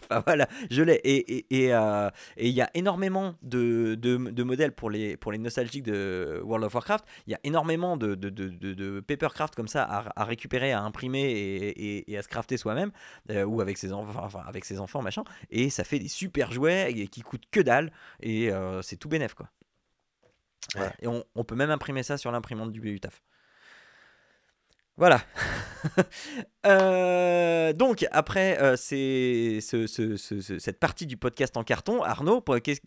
enfin 0.09 0.23
voilà, 0.25 0.47
je 0.69 0.81
l'ai. 0.83 0.95
Et 1.03 1.37
et- 1.37 1.45
et, 1.65 1.73
euh, 1.73 2.09
et 2.37 2.47
il 2.47 2.53
y 2.53 2.61
a 2.61 2.69
énormément 2.73 3.35
de, 3.41 3.95
de, 3.95 4.17
de 4.17 4.43
modèles 4.43 4.71
pour 4.73 4.89
les, 4.89 5.17
pour 5.17 5.31
les 5.31 5.37
nostalgiques 5.37 5.83
de 5.83 6.41
World 6.43 6.65
of 6.65 6.73
Warcraft. 6.73 7.05
Il 7.27 7.31
y 7.31 7.35
a 7.35 7.39
énormément 7.43 7.97
de, 7.97 8.15
de, 8.15 8.99
papercraft 9.01 9.55
comme 9.55 9.67
ça 9.67 9.83
à, 9.83 10.21
à 10.21 10.23
récupérer, 10.25 10.71
à 10.71 10.81
imprimer 10.81 11.23
et, 11.77 12.17
à 12.17 12.21
se 12.21 12.27
crafter 12.27 12.57
soi-même 12.57 12.91
euh, 13.31 13.43
ou 13.45 13.61
avec 13.61 13.77
ses 13.77 13.93
enfants, 13.93 14.21
enfin 14.23 14.41
avec 14.47 14.65
ses 14.65 14.79
enfants 14.79 15.01
machin. 15.01 15.23
Et 15.51 15.69
ça 15.69 15.83
fait 15.83 15.99
des 15.99 16.07
super 16.07 16.51
jouets 16.51 16.66
et 16.69 17.07
qui 17.07 17.21
coûtent 17.21 17.49
que 17.51 17.59
dalle 17.59 17.91
et 18.21 18.51
euh, 18.51 18.81
c'est 18.81 18.97
tout 18.97 19.09
bénef 19.09 19.33
quoi. 19.33 19.49
Voilà. 20.75 20.93
Et 21.01 21.07
on, 21.07 21.23
on 21.35 21.43
peut 21.43 21.55
même 21.55 21.71
imprimer 21.71 22.03
ça 22.03 22.17
sur 22.17 22.31
l'imprimante 22.31 22.71
du 22.71 22.81
BU 22.81 22.99
taf. 22.99 23.21
Voilà. 24.97 25.21
Euh, 26.65 27.71
donc 27.71 28.05
après 28.11 28.59
euh, 28.61 28.75
c'est 28.75 29.59
ce- 29.61 29.87
ce- 29.87 30.17
ce- 30.17 30.41
ce- 30.41 30.59
cette 30.59 30.79
partie 30.79 31.05
du 31.05 31.15
podcast 31.15 31.55
en 31.55 31.63
carton, 31.63 32.03
Arnaud, 32.03 32.41
qu'est-ce 32.41 32.81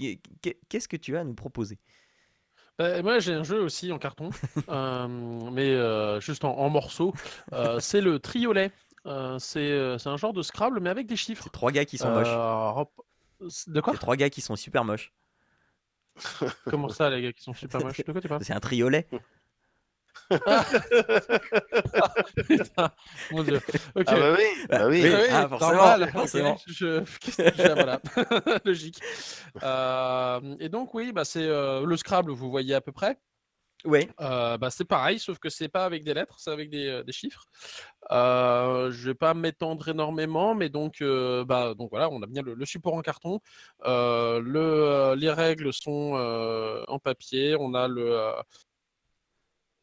qu'est-ce 0.68 0.88
que 0.88 0.96
tu 0.96 1.16
as 1.16 1.20
à 1.20 1.24
nous 1.24 1.34
proposer? 1.34 1.78
Bah, 2.78 3.00
moi, 3.02 3.18
j'ai 3.20 3.32
un 3.34 3.42
jeu 3.42 3.60
aussi 3.62 3.92
en 3.92 3.98
carton, 3.98 4.30
euh, 4.68 5.06
mais 5.52 5.68
euh, 5.70 6.20
juste 6.20 6.44
en, 6.44 6.56
en 6.58 6.68
morceaux. 6.68 7.14
Euh, 7.52 7.78
c'est 7.80 8.00
le 8.00 8.18
triolet. 8.18 8.70
Euh, 9.06 9.38
c'est 9.38 9.60
euh, 9.70 9.96
c'est 9.98 10.08
un 10.08 10.16
genre 10.16 10.32
de 10.34 10.42
Scrabble, 10.42 10.80
mais 10.80 10.90
avec 10.90 11.06
des 11.06 11.16
chiffres. 11.16 11.44
C'est 11.44 11.52
trois 11.52 11.72
gars 11.72 11.84
qui 11.86 11.96
sont 11.96 12.10
moches. 12.10 12.28
Euh, 12.28 12.70
hop. 12.80 12.90
De 13.66 13.80
quoi 13.80 13.92
C'est 13.94 13.98
trois 14.00 14.16
gars 14.16 14.30
qui 14.30 14.40
sont 14.40 14.56
super 14.56 14.84
moches. 14.84 15.12
Comment 16.66 16.88
ça, 16.88 17.08
les 17.10 17.22
gars 17.22 17.32
qui 17.32 17.42
sont 17.42 17.54
super 17.54 17.80
moches? 17.80 18.02
De 18.04 18.12
quoi 18.12 18.20
tu 18.20 18.28
parles? 18.28 18.44
C'est 18.44 18.52
un 18.52 18.60
triolet. 18.60 19.06
Putain, 22.46 22.90
mon 23.30 23.42
dieu. 23.42 23.60
Ah 24.06 24.14
bah 24.16 24.34
oui, 24.36 24.44
bah 24.68 24.88
oui. 24.88 25.02
oui. 25.02 25.10
Ah 25.12 25.18
oui, 25.20 25.28
Ah, 25.30 25.48
forcément, 25.48 25.72
normal, 25.72 26.12
je- 26.66 27.02
je- 27.24 27.72
voilà. 27.72 28.00
Logique. 28.64 29.00
Euh, 29.62 30.56
et 30.60 30.68
donc, 30.68 30.94
oui, 30.94 31.12
bah, 31.12 31.24
c'est 31.24 31.46
euh, 31.46 31.84
le 31.86 31.96
Scrabble, 31.96 32.32
vous 32.32 32.50
voyez 32.50 32.74
à 32.74 32.80
peu 32.80 32.92
près. 32.92 33.18
Ouais. 33.84 34.08
Euh, 34.20 34.58
bah, 34.58 34.70
c'est 34.70 34.84
pareil, 34.84 35.18
sauf 35.18 35.38
que 35.38 35.48
c'est 35.48 35.68
pas 35.68 35.84
avec 35.84 36.04
des 36.04 36.12
lettres, 36.14 36.36
c'est 36.38 36.50
avec 36.50 36.68
des, 36.70 36.86
euh, 36.86 37.02
des 37.02 37.12
chiffres. 37.12 37.46
Euh, 38.10 38.90
je 38.90 39.08
vais 39.08 39.14
pas 39.14 39.32
m'étendre 39.34 39.88
énormément, 39.88 40.54
mais 40.54 40.68
donc, 40.68 41.00
euh, 41.00 41.44
bah, 41.44 41.74
donc 41.74 41.90
voilà, 41.90 42.10
on 42.10 42.22
a 42.22 42.26
bien 42.26 42.42
le, 42.42 42.54
le 42.54 42.66
support 42.66 42.94
en 42.94 43.00
carton. 43.02 43.40
Le, 43.84 45.14
les 45.16 45.30
règles 45.30 45.72
sont 45.72 46.14
en 46.88 46.98
papier. 46.98 47.56
On 47.58 47.74
a 47.74 47.88
le, 47.88 48.32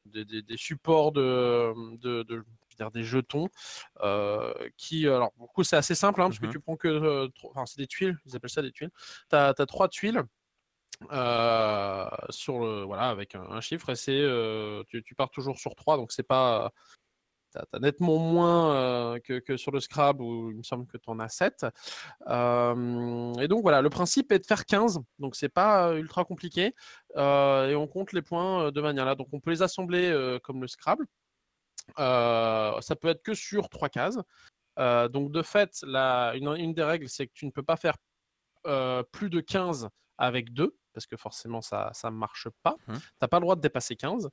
des, 0.06 0.26
des- 0.26 0.42
des 0.42 0.58
supports 0.58 1.12
de, 1.12 1.74
des 2.94 3.04
jetons 3.04 3.50
euh, 4.02 4.54
qui, 4.78 5.08
alors, 5.08 5.32
pour 5.34 5.48
le 5.48 5.54
coup, 5.54 5.64
c'est 5.64 5.76
assez 5.78 5.96
simple 5.96 6.22
hein, 6.22 6.26
parce 6.26 6.38
que 6.40 6.46
tu 6.46 6.60
prends 6.60 6.76
que, 6.76 6.88
euh, 6.88 7.28
enfin, 7.50 7.66
c'est 7.66 7.80
des 7.80 7.88
tuiles, 7.88 8.16
ils 8.26 8.36
appellent 8.36 8.50
ça 8.52 8.62
des 8.62 8.72
tuiles. 8.72 8.92
Tu 9.30 9.36
as, 9.36 9.54
trois 9.68 9.90
tuiles 9.90 10.22
euh, 11.12 12.10
sur 12.30 12.60
le, 12.60 12.84
voilà, 12.84 13.10
avec 13.10 13.36
un, 13.36 13.62
chiffre 13.62 13.90
et 13.90 13.96
c'est, 13.96 14.20
euh, 14.20 14.84
tu, 14.88 15.04
tu 15.04 15.16
pars 15.16 15.30
toujours 15.30 15.60
sur 15.60 15.76
3, 15.76 15.98
donc 15.98 16.12
c'est 16.12 16.24
pas. 16.24 16.72
T'as 17.52 17.64
as 17.72 17.80
nettement 17.80 18.18
moins 18.18 18.76
euh, 18.76 19.20
que, 19.20 19.56
sur 19.58 19.72
le 19.72 19.80
Scrabble 19.80 20.22
où 20.22 20.52
il 20.52 20.58
me 20.58 20.64
semble 20.64 20.86
que 20.86 20.98
tu 20.98 21.10
en 21.10 21.20
as 21.20 21.30
7. 21.30 21.66
Euh, 22.28 23.34
et 23.36 23.48
donc 23.48 23.62
voilà, 23.62 23.82
le 23.82 23.90
principe 23.90 24.32
est 24.34 24.40
de 24.40 24.46
faire 24.46 24.66
15, 24.66 25.00
donc 25.20 25.36
c'est 25.36 25.50
pas 25.50 25.94
ultra 25.94 26.26
compliqué. 26.26 26.76
Et 27.16 27.76
on 27.76 27.88
compte 27.88 28.12
les 28.12 28.22
points 28.22 28.72
de 28.72 28.82
manière 28.82 29.06
là. 29.06 29.16
Donc 29.16 29.30
on 29.32 29.40
peut 29.40 29.52
les 29.52 29.62
assembler 29.62 30.38
comme 30.44 30.62
le 30.62 30.68
Scrabble. 30.68 31.06
Ça 31.98 32.96
peut 33.00 33.08
être 33.08 33.24
que 33.24 33.34
sur 33.34 33.70
trois 33.70 33.90
cases. 33.90 34.20
Donc 34.78 35.32
de 35.32 35.42
fait, 35.42 35.84
une, 35.84 36.74
des 36.74 36.84
règles, 36.84 37.08
c'est 37.08 37.28
que 37.28 37.34
tu 37.34 37.46
ne 37.46 37.52
peux 37.52 37.64
pas 37.64 37.78
faire 37.78 37.96
plus 39.12 39.30
de 39.30 39.40
15 39.40 39.90
avec 40.18 40.54
2, 40.54 40.76
parce 40.94 41.06
que 41.06 41.16
forcément 41.16 41.62
ça 41.62 41.92
ne 42.04 42.10
marche 42.10 42.48
pas. 42.64 42.76
Mhm. 42.88 42.98
Tu 42.98 43.02
n'as 43.22 43.28
pas 43.28 43.38
le 43.38 43.42
droit 43.42 43.56
de 43.56 43.62
dépasser 43.62 43.96
15. 43.96 44.30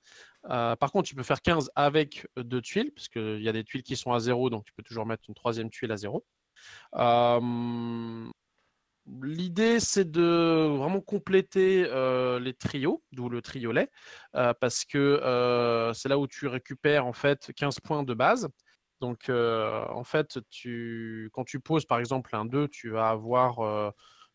Euh, 0.51 0.77
par 0.77 0.93
contre, 0.93 1.09
tu 1.09 1.15
peux 1.15 1.23
faire 1.23 1.43
15 1.43 1.71
avec 1.75 2.27
deux 2.37 2.63
tuiles, 2.63 2.93
parce 2.95 3.09
qu'il 3.09 3.43
y 3.43 3.49
a 3.49 3.53
des 3.53 3.65
tuiles 3.65 3.83
qui 3.83 3.97
sont 3.97 4.13
à 4.13 4.21
0, 4.21 4.51
donc 4.51 4.65
tu 4.65 4.73
peux 4.73 4.83
toujours 4.83 5.07
mettre 5.07 5.25
une 5.29 5.35
troisième 5.35 5.71
tuile 5.71 5.93
à 5.93 5.97
0. 5.97 6.25
Euh, 6.97 8.31
L'idée, 9.23 9.81
c'est 9.81 10.11
de 10.11 10.67
vraiment 10.79 11.03
compléter 11.03 11.85
euh, 11.87 12.39
les 12.41 12.55
trios, 12.55 13.03
d'où 13.13 13.29
le 13.29 13.43
triolet, 13.43 13.91
euh, 14.35 14.55
parce 14.59 14.87
que 14.87 14.97
euh, 14.97 15.93
c'est 15.93 16.09
là 16.09 16.19
où 16.19 16.27
tu 16.27 16.47
récupères 16.47 17.05
en 17.05 17.13
fait 17.13 17.53
15 17.55 17.81
points 17.81 18.03
de 18.03 18.15
base. 18.15 18.49
Donc, 19.01 19.29
euh, 19.29 19.85
en 19.91 20.05
fait, 20.05 20.39
tu, 20.49 21.29
quand 21.35 21.45
tu 21.45 21.61
poses 21.61 21.85
par 21.85 21.99
exemple 21.99 22.35
un 22.35 22.47
2, 22.47 22.69
tu 22.69 22.89
vas 22.91 23.11
avoir, 23.11 23.61
euh, 23.61 23.91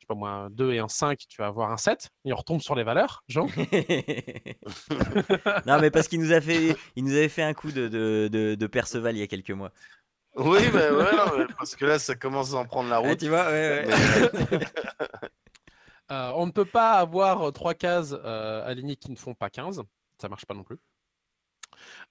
pas 0.10 0.16
moi, 0.16 0.30
un 0.32 0.50
2 0.50 0.74
et 0.74 0.80
un 0.80 0.90
5, 0.90 1.18
tu 1.30 1.42
vas 1.42 1.48
avoir 1.48 1.72
un 1.72 1.78
7, 1.78 2.10
et 2.26 2.34
on 2.34 2.36
retombe 2.36 2.60
sur 2.62 2.76
les 2.76 2.84
valeurs, 2.84 3.24
Jean. 3.30 3.48
non 5.66 5.80
mais 5.80 5.92
parce 5.92 6.08
qu'il 6.08 6.20
nous 6.20 6.32
a 6.34 6.42
fait, 6.42 6.76
il 6.96 7.04
nous 7.04 7.12
avait 7.14 7.30
fait 7.30 7.44
un 7.44 7.54
coup 7.54 7.72
de, 7.72 7.88
de, 7.88 8.30
de, 8.32 8.56
de 8.56 8.68
Perceval 8.68 9.16
il 9.16 9.20
y 9.20 9.24
a 9.24 9.28
quelques 9.28 9.52
mois. 9.52 9.72
Oui, 10.36 10.60
bah 10.72 10.92
ouais, 10.94 11.12
non, 11.16 11.48
parce 11.58 11.76
que 11.76 11.86
là, 11.86 12.00
ça 12.00 12.16
commence 12.16 12.54
à 12.54 12.58
en 12.58 12.66
prendre 12.66 12.90
la 12.90 12.98
Ah, 12.98 13.00
route. 13.00 13.20
tu 13.20 13.30
vois, 13.30 13.46
ouais, 13.48 13.52
ouais. 13.52 13.86
Mais, 13.88 14.54
euh, 14.54 14.60
Euh, 16.12 16.32
on 16.36 16.48
ne 16.48 16.52
peut 16.52 16.66
pas 16.66 16.94
avoir 16.94 17.54
trois 17.54 17.76
cases 17.76 18.16
euh, 18.24 18.66
alignées 18.66 18.96
qui 18.96 19.12
ne 19.12 19.16
font 19.16 19.36
pas 19.36 19.50
15. 19.52 19.84
Ça 20.20 20.28
marche 20.28 20.44
pas 20.46 20.56
non 20.56 20.64
plus. 20.64 20.78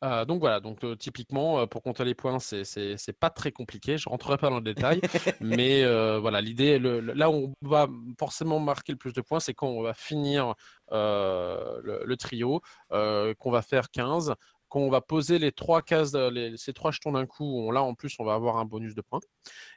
Euh, 0.04 0.24
donc 0.24 0.40
voilà, 0.40 0.61
donc 0.61 0.84
euh, 0.84 0.94
typiquement, 0.94 1.61
euh, 1.61 1.66
pour 1.66 1.82
compter 1.82 2.04
les 2.04 2.14
points, 2.14 2.38
c'est 2.38 2.64
c'est 2.64 3.12
pas 3.18 3.30
très 3.30 3.50
compliqué. 3.50 3.98
Je 3.98 4.08
rentrerai 4.08 4.38
pas 4.38 4.48
dans 4.48 4.58
le 4.58 4.62
détail, 4.62 5.00
mais 5.40 5.84
voilà, 6.18 6.40
l'idée, 6.40 6.78
le, 6.78 7.00
là 7.00 7.30
où 7.30 7.54
on 7.62 7.68
va 7.68 7.88
forcément 8.18 8.61
marquer 8.61 8.92
le 8.92 8.98
plus 8.98 9.12
de 9.12 9.20
points, 9.20 9.40
c'est 9.40 9.54
quand 9.54 9.68
on 9.68 9.82
va 9.82 9.94
finir 9.94 10.54
le, 10.90 12.14
trio, 12.16 12.61
qu'on 12.90 13.50
va 13.50 13.62
faire 13.62 13.90
15, 13.90 14.34
quand 14.68 14.80
on 14.80 14.90
va 14.90 15.00
poser 15.00 15.38
les 15.38 15.52
trois 15.52 15.82
cases, 15.82 16.16
ces 16.56 16.72
trois 16.72 16.90
jetons 16.92 17.12
d'un 17.12 17.26
coup, 17.26 17.70
là 17.72 17.82
en 17.82 17.94
plus 17.94 18.14
on 18.18 18.24
va 18.24 18.34
avoir 18.34 18.58
un 18.58 18.64
bonus 18.64 18.94
de 18.94 19.00
points. 19.00 19.20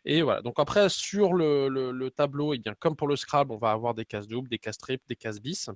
Et 0.05 0.21
voilà, 0.21 0.41
donc 0.41 0.60
après 0.60 0.89
sur 0.89 1.34
le, 1.34 1.67
le 1.69 2.12
tableau, 2.12 2.53
et 2.53 2.57
eh 2.57 2.60
bien, 2.60 2.75
comme 2.79 2.95
pour 2.95 3.07
le 3.07 3.15
Scrabble, 3.15 3.53
on 3.53 3.57
va 3.57 3.71
avoir 3.71 3.95
des 3.95 4.05
cases 4.05 4.27
doubles, 4.27 4.49
des 4.49 4.60
cases 4.60 4.77
triples, 4.77 5.05
des 5.07 5.15
cases 5.15 5.41
bis. 5.41 5.69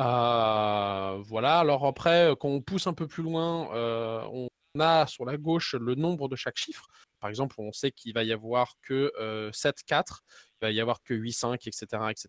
Euh, 0.00 1.22
voilà, 1.26 1.58
alors 1.60 1.86
après, 1.86 2.32
quand 2.38 2.48
on 2.48 2.60
pousse 2.60 2.86
un 2.86 2.94
peu 2.94 3.06
plus 3.06 3.22
loin, 3.22 3.74
euh, 3.74 4.22
on 4.32 4.48
a 4.80 5.06
sur 5.06 5.24
la 5.24 5.36
gauche 5.36 5.74
le 5.74 5.94
nombre 5.94 6.28
de 6.28 6.36
chaque 6.36 6.56
chiffre. 6.56 6.86
Par 7.20 7.30
exemple, 7.30 7.56
on 7.58 7.72
sait 7.72 7.90
qu'il 7.90 8.14
va 8.14 8.22
y 8.22 8.32
avoir 8.32 8.74
que 8.80 9.50
7, 9.52 9.82
4, 9.84 10.22
il 10.28 10.66
va 10.66 10.70
y 10.70 10.80
avoir 10.80 11.02
que 11.02 11.14
8, 11.14 11.32
5, 11.32 11.66
etc. 11.66 11.86
etc. 12.10 12.28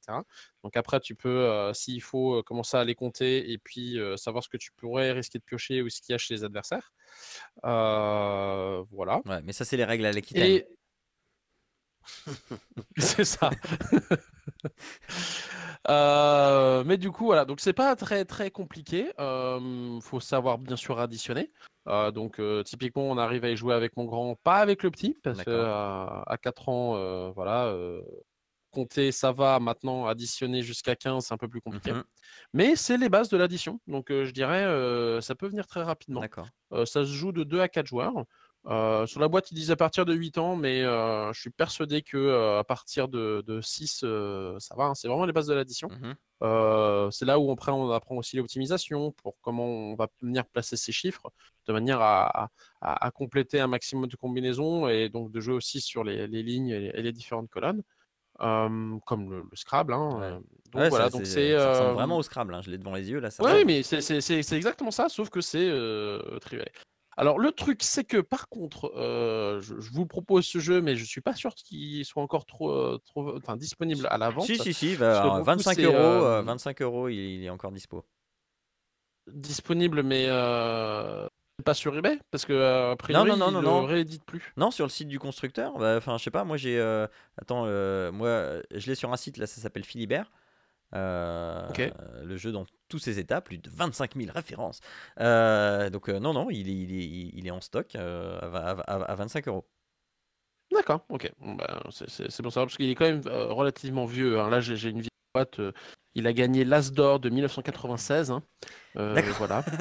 Donc 0.63 0.75
après, 0.75 0.99
tu 0.99 1.13
peux, 1.13 1.71
s'il 1.75 2.01
faut, 2.01 2.41
commencer 2.41 2.75
à 2.75 2.83
les 2.83 2.95
compter 2.95 3.51
et 3.51 3.59
puis 3.59 3.99
savoir 4.17 4.43
ce 4.43 4.49
que 4.49 4.57
tu 4.57 4.71
pourrais 4.71 5.11
risquer 5.11 5.37
de 5.37 5.43
piocher 5.43 5.83
ou 5.83 5.89
ce 5.89 6.01
qu'il 6.01 6.13
y 6.13 6.15
a 6.15 6.17
chez 6.17 6.33
les 6.33 6.43
adversaires. 6.43 6.91
voilà. 7.61 9.21
Ouais, 9.25 9.41
mais 9.43 9.53
ça, 9.53 9.63
c'est 9.63 9.77
les 9.77 9.85
règles 9.85 10.05
à 10.05 10.11
l'équité. 10.11 10.65
c'est 12.97 13.25
ça. 13.25 13.49
Euh, 15.87 16.83
mais 16.85 16.97
du 16.97 17.09
coup, 17.09 17.25
voilà. 17.25 17.45
Donc, 17.45 17.61
c'est 17.61 17.73
pas 17.73 17.95
très 17.95 18.25
très 18.25 18.51
compliqué. 18.51 19.11
Euh, 19.17 19.99
faut 20.01 20.19
savoir 20.19 20.57
bien 20.57 20.75
sûr 20.75 20.99
additionner. 20.99 21.51
Euh, 21.87 22.11
donc, 22.11 22.39
typiquement, 22.65 23.09
on 23.09 23.17
arrive 23.17 23.45
à 23.45 23.49
y 23.49 23.55
jouer 23.55 23.73
avec 23.73 23.95
mon 23.97 24.03
grand, 24.03 24.35
pas 24.43 24.57
avec 24.57 24.83
le 24.83 24.91
petit, 24.91 25.17
parce 25.23 25.41
que 25.41 25.63
à 25.63 26.37
4 26.41 26.69
ans, 26.69 27.31
voilà, 27.31 27.73
compter 28.71 29.11
ça 29.11 29.31
va. 29.31 29.59
Maintenant, 29.59 30.05
additionner 30.05 30.61
jusqu'à 30.61 30.95
15, 30.95 31.25
c'est 31.25 31.33
un 31.33 31.37
peu 31.37 31.47
plus 31.47 31.61
compliqué. 31.61 31.93
Mmh 31.93 32.03
mais 32.53 32.75
c'est 32.75 32.97
les 32.97 33.09
bases 33.09 33.29
de 33.29 33.37
l'addition. 33.37 33.79
Donc, 33.87 34.07
je 34.09 34.31
dirais, 34.31 34.63
ça 35.21 35.33
peut 35.33 35.47
venir 35.47 35.65
très 35.65 35.81
rapidement. 35.81 36.21
ça 36.71 36.85
se 36.85 37.05
joue 37.05 37.31
de 37.31 37.43
2 37.43 37.61
à 37.61 37.69
4 37.69 37.87
joueurs. 37.87 38.25
Euh, 38.67 39.05
sur 39.07 39.19
la 39.19 39.27
boîte, 39.27 39.51
ils 39.51 39.55
disent 39.55 39.71
à 39.71 39.75
partir 39.75 40.05
de 40.05 40.13
8 40.13 40.37
ans, 40.37 40.55
mais 40.55 40.83
euh, 40.83 41.31
je 41.33 41.39
suis 41.39 41.49
persuadé 41.49 42.01
que 42.01 42.17
euh, 42.17 42.59
à 42.59 42.63
partir 42.63 43.07
de, 43.07 43.59
6, 43.61 44.05
ça 44.59 44.75
va. 44.75 44.85
Hein. 44.85 44.95
c'est 44.95 45.07
vraiment 45.07 45.25
les 45.25 45.33
bases 45.33 45.47
de 45.47 45.53
l'addition. 45.53 45.89
Mmh 45.89 46.13
c'est 47.11 47.25
là 47.25 47.37
où 47.37 47.51
après, 47.51 47.73
on 47.73 47.91
apprend 47.91 48.15
aussi 48.15 48.37
l'optimisation 48.37 49.11
pour 49.11 49.35
comment 49.41 49.65
on 49.65 49.95
va 49.95 50.07
venir 50.21 50.45
placer 50.45 50.77
ces 50.77 50.93
chiffres 50.93 51.33
de 51.67 51.73
manière 51.73 51.99
à, 52.01 52.49
compléter 53.13 53.59
un 53.59 53.67
maximum 53.67 54.07
de 54.07 54.15
combinaisons 54.15 54.87
et 54.87 55.09
donc 55.09 55.31
de 55.31 55.41
jouer 55.41 55.55
aussi 55.55 55.81
sur 55.81 56.05
les, 56.05 56.27
lignes 56.27 56.69
et 56.69 57.01
les, 57.01 57.11
différentes 57.11 57.49
colonnes, 57.49 57.83
comme 58.37 59.29
le, 59.29 59.43
Scrabble. 59.53 59.91
Hein, 59.91 60.41
donc 60.71 60.89
voilà, 60.89 61.09
donc 61.09 61.25
c'est 61.25 61.55
vraiment 61.55 62.17
au 62.17 62.23
Scrabble. 62.23 62.53
Hein. 62.53 62.61
je 62.61 62.71
l'ai 62.71 62.77
devant 62.77 62.93
les 62.93 63.09
yeux 63.09 63.19
là. 63.19 63.29
oui, 63.39 63.65
mais 63.65 63.83
c'est 63.83 64.55
exactement 64.55 64.91
ça, 64.91 65.09
sauf 65.09 65.29
que 65.29 65.41
c'est 65.41 65.69
trivial. 66.39 66.69
Alors, 67.19 67.37
le 67.37 67.51
truc, 67.51 67.83
c'est 67.83 68.05
que 68.05 68.21
par 68.21 68.47
contre, 68.47 68.93
euh, 68.95 69.59
je, 69.59 69.73
vous 69.91 70.05
propose 70.05 70.45
ce 70.45 70.59
jeu, 70.59 70.79
mais 70.79 70.95
je 70.95 71.03
suis 71.03 71.19
pas 71.19 71.35
sûr 71.35 71.53
qu'il 71.53 72.05
soit 72.05 72.23
encore 72.23 72.45
trop, 72.45 72.71
euh, 72.71 72.97
trop 73.03 73.35
enfin, 73.35 73.57
disponible 73.57 74.07
à 74.09 74.17
la 74.17 74.29
vente. 74.29 74.45
Si, 74.45 74.57
si, 74.57 74.73
si, 74.73 74.95
25 74.95 75.75
bah, 75.75 75.83
euros, 75.83 76.43
25 76.45 76.79
euh, 76.79 76.83
euros, 76.85 77.09
il, 77.09 77.43
est 77.43 77.49
encore 77.49 77.73
dispo. 77.73 78.05
Disponible, 79.27 80.01
mais 80.01 80.27
pas 81.65 81.73
sur 81.73 81.93
eBay 81.97 82.21
Parce 82.31 82.45
que, 82.45 82.91
a 82.91 82.95
priori, 82.95 83.31
non, 83.31 83.35
non, 83.35 83.51
non, 83.51 83.59
il 83.59 83.65
non, 83.65 83.85
réédite 83.85 84.23
plus. 84.23 84.53
Non, 84.55 84.71
sur 84.71 84.85
le 84.85 84.89
site 84.89 85.09
du 85.09 85.19
constructeur. 85.19 85.77
Bah, 85.77 85.97
enfin, 85.97 86.17
je 86.17 86.23
sais 86.23 86.31
pas, 86.31 86.45
moi 86.45 86.55
j'ai. 86.55 86.79
Attends, 87.37 87.65
moi, 88.13 88.61
je 88.71 88.87
l'ai 88.87 88.95
sur 88.95 89.11
un 89.11 89.17
site, 89.17 89.35
là, 89.35 89.45
ça 89.45 89.59
s'appelle 89.59 89.83
Philibert. 89.83 90.31
Euh, 90.95 91.67
le 92.23 92.37
jeu 92.37 92.51
dans 92.51 92.65
tous 92.87 92.99
ses 92.99 93.19
états, 93.19 93.41
plus 93.41 93.57
de 93.57 93.69
25 93.69 94.15
000 94.15 94.31
références. 94.33 94.79
Euh, 95.19 95.89
donc 95.89 96.09
euh, 96.09 96.19
non, 96.19 96.33
non, 96.33 96.49
il 96.49 96.69
est, 96.69 96.73
il 96.73 96.99
est, 96.99 97.31
il 97.33 97.47
est 97.47 97.51
en 97.51 97.61
stock 97.61 97.95
à, 97.95 99.15
25 99.15 99.47
euros. 99.47 99.67
D'accord, 100.71 101.05
ok. 101.09 101.31
Bah, 101.39 101.81
c'est 101.89 102.41
pour 102.41 102.53
ça, 102.53 102.61
parce 102.61 102.77
qu'il 102.77 102.89
est 102.89 102.95
quand 102.95 103.05
même 103.05 103.21
relativement 103.25 104.05
vieux. 104.05 104.39
Hein. 104.39 104.49
Là, 104.49 104.61
j'ai 104.61 104.89
une 104.89 105.01
vieille 105.01 105.09
boîte. 105.33 105.59
il 106.15 106.27
a 106.27 106.33
gagné 106.33 106.63
l'As 106.63 106.91
d'or 106.91 107.19
de 107.19 107.29
1996. 107.29 108.31
Hein. 108.31 108.43
Voilà. 108.93 109.63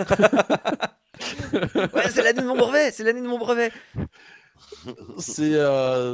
ouais, 1.95 2.11
c'est 2.11 2.23
l'année 2.23 2.43
de 2.43 2.47
mon 2.47 2.57
brevet. 2.57 2.91
C'est 2.91 3.05
l'année 3.05 3.21
de 3.21 3.27
mon 3.27 3.39
brevet. 3.39 3.71
C'est 5.19 5.53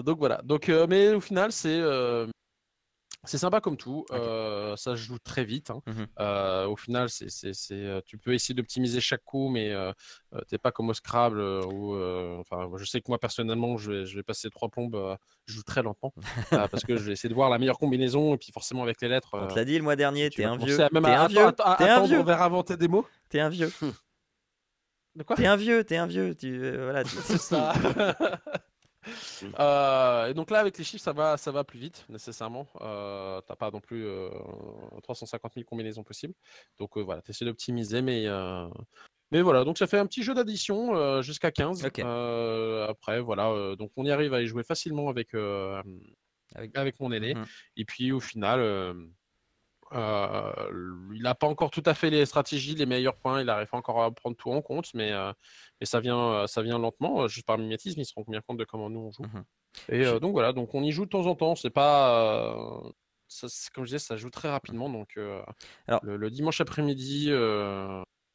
donc 0.03 0.19
voilà. 0.19 0.41
Donc, 0.43 0.69
mais 0.89 1.11
au 1.11 1.21
final, 1.21 1.53
c'est 1.53 1.81
c'est 3.27 3.39
sympa 3.39 3.61
comme 3.61 3.77
tout, 3.77 4.05
euh, 4.13 4.77
ça 4.77 4.93
se 4.93 4.97
joue 4.97 5.19
très 5.19 5.45
vite. 5.45 5.71
Hein. 5.71 5.83
Mmh 5.87 6.05
euh, 6.21 6.67
au 6.67 6.77
final, 6.77 7.09
c'est, 7.09 7.29
euh, 7.73 8.01
tu 8.07 8.19
peux 8.19 8.35
essayer 8.35 8.55
d'optimiser 8.55 9.01
chaque 9.01 9.25
coup, 9.25 9.49
mais 9.49 9.73
tu 10.33 10.47
t'es 10.49 10.59
pas 10.59 10.73
comme 10.73 10.91
au 10.91 10.95
Scrabble. 10.95 11.41
Où, 11.41 11.97
enfin, 12.39 12.69
je 12.77 12.85
sais 12.85 13.01
que 13.01 13.07
moi 13.09 13.19
personnellement, 13.19 13.77
je 13.77 13.93
vais, 13.93 14.07
je 14.07 14.17
vais 14.17 14.23
passer 14.23 14.51
trois 14.51 14.69
plombes, 14.69 15.19
je 15.47 15.55
joue 15.55 15.63
très 15.63 15.83
lentement 15.83 16.13
parce 16.71 16.85
que 16.85 16.97
je 16.97 17.05
vais 17.05 17.13
essayer 17.13 17.29
de 17.29 17.35
voir 17.35 17.51
la 17.51 17.59
meilleure 17.59 17.79
combinaison 17.79 18.35
et 18.35 18.39
puis 18.39 18.53
forcément 18.53 18.83
avec 18.83 19.01
les 19.01 19.09
lettres. 19.09 19.31
On 19.35 19.47
te 19.47 19.55
l'a 19.55 19.65
dit 19.65 19.77
le 19.77 19.85
mois 19.85 19.97
dernier, 19.97 20.31
t'es 20.31 20.45
un 20.45 20.57
vieux. 20.57 20.79
Même 20.93 21.05
t'es 21.05 21.11
un 21.11 21.27
vieux. 21.27 21.53
T'es 21.79 21.89
un 21.89 22.03
vieux. 22.05 22.21
inventer 22.29 22.77
des 22.77 22.89
mots. 22.89 23.07
T'es 23.29 23.41
un 23.41 23.49
vieux. 23.49 23.73
De 25.15 25.23
quoi? 25.23 25.37
T'es 25.37 25.47
un 25.47 25.55
vieux, 25.55 25.85
t'es 25.85 25.97
un 25.97 26.07
vieux. 26.07 26.35
Tu, 26.35 26.59
voilà. 26.77 27.05
C'est 27.25 27.39
ça. 27.39 27.73
Euh, 29.59 30.29
et 30.29 30.35
donc 30.35 30.51
là, 30.51 30.61
avec 30.61 30.79
les 30.79 30.85
chiffres, 30.85 31.03
ça 31.03 31.13
va, 31.13 31.37
ça 31.37 31.51
va 31.53 31.65
plus 31.65 31.79
vite, 31.79 32.07
nécessairement. 32.09 32.67
Euh, 32.81 33.41
t'as 33.47 33.57
pas 33.57 33.71
non 33.71 33.81
plus 33.81 34.07
350 35.03 35.53
euh, 35.53 35.55
000 35.57 35.69
combinaisons 35.69 36.03
possibles. 36.03 36.35
Donc 36.79 36.97
voilà, 36.97 37.23
tu 37.23 37.31
essaies 37.31 37.45
d'optimiser, 37.45 38.03
mais, 38.03 38.27
mais 39.31 39.43
voilà. 39.43 39.65
Donc 39.65 39.79
ça 39.79 39.87
fait 39.87 39.99
un 39.99 40.07
petit 40.07 40.23
jeu 40.23 40.35
d'addition 40.35 41.23
jusqu'à 41.23 41.51
15. 41.51 41.85
après, 41.85 43.21
voilà. 43.21 43.77
donc 43.77 43.91
on 43.97 44.05
y 44.05 44.11
arrive 44.11 44.35
à 44.35 44.43
y 44.43 44.47
jouer 44.47 44.65
facilement 44.65 45.09
avec, 45.09 45.35
avec... 46.55 47.01
mon 47.01 47.13
aîné. 47.13 47.35
Mmh 47.35 47.45
et 47.77 47.85
puis 47.85 48.13
au 48.13 48.21
final 48.21 48.61
il 49.95 51.23
n'a 51.23 51.35
pas 51.35 51.47
encore 51.47 51.71
tout 51.71 51.83
à 51.87 51.95
fait 51.95 52.11
les 52.11 52.27
stratégies, 52.27 52.75
les 52.75 52.87
meilleurs 52.87 53.17
points, 53.17 53.41
il 53.41 53.47
n'arrive 53.47 53.69
pas 53.69 53.77
encore 53.77 54.03
à 54.03 54.11
prendre 54.11 54.37
tout 54.37 54.51
en 54.51 54.61
compte, 54.61 54.93
mais, 54.95 55.13
mais 55.81 55.87
ça, 55.87 56.01
vient, 56.01 56.47
ça 56.47 56.63
vient 56.63 56.79
lentement, 56.79 57.29
juste 57.29 57.47
par 57.47 57.59
mimétisme, 57.59 58.01
il 58.01 58.05
se 58.05 58.13
rend 58.15 58.25
bien 58.27 58.41
compte 58.41 58.59
de 58.59 58.65
comment 58.65 58.91
nous 58.91 59.01
on 59.01 59.11
joue. 59.13 59.23
Mmh 59.23 59.45
Et 59.89 60.05
donc 60.21 60.33
voilà, 60.33 60.53
donc 60.53 60.75
on 60.75 60.83
y 60.83 60.91
joue 60.91 61.05
de 61.05 61.11
temps 61.11 61.27
en 61.27 61.35
temps, 61.35 61.55
c'est 61.55 61.71
pas. 61.71 62.81
comme 63.75 63.85
je 63.85 63.91
disais, 63.91 63.99
ça 63.99 64.17
joue 64.17 64.31
très 64.31 64.51
rapidement, 64.51 64.89
donc 64.89 65.19
Alors, 65.87 66.01
le, 66.03 66.31
dimanche 66.31 66.61
après-midi, 66.61 67.31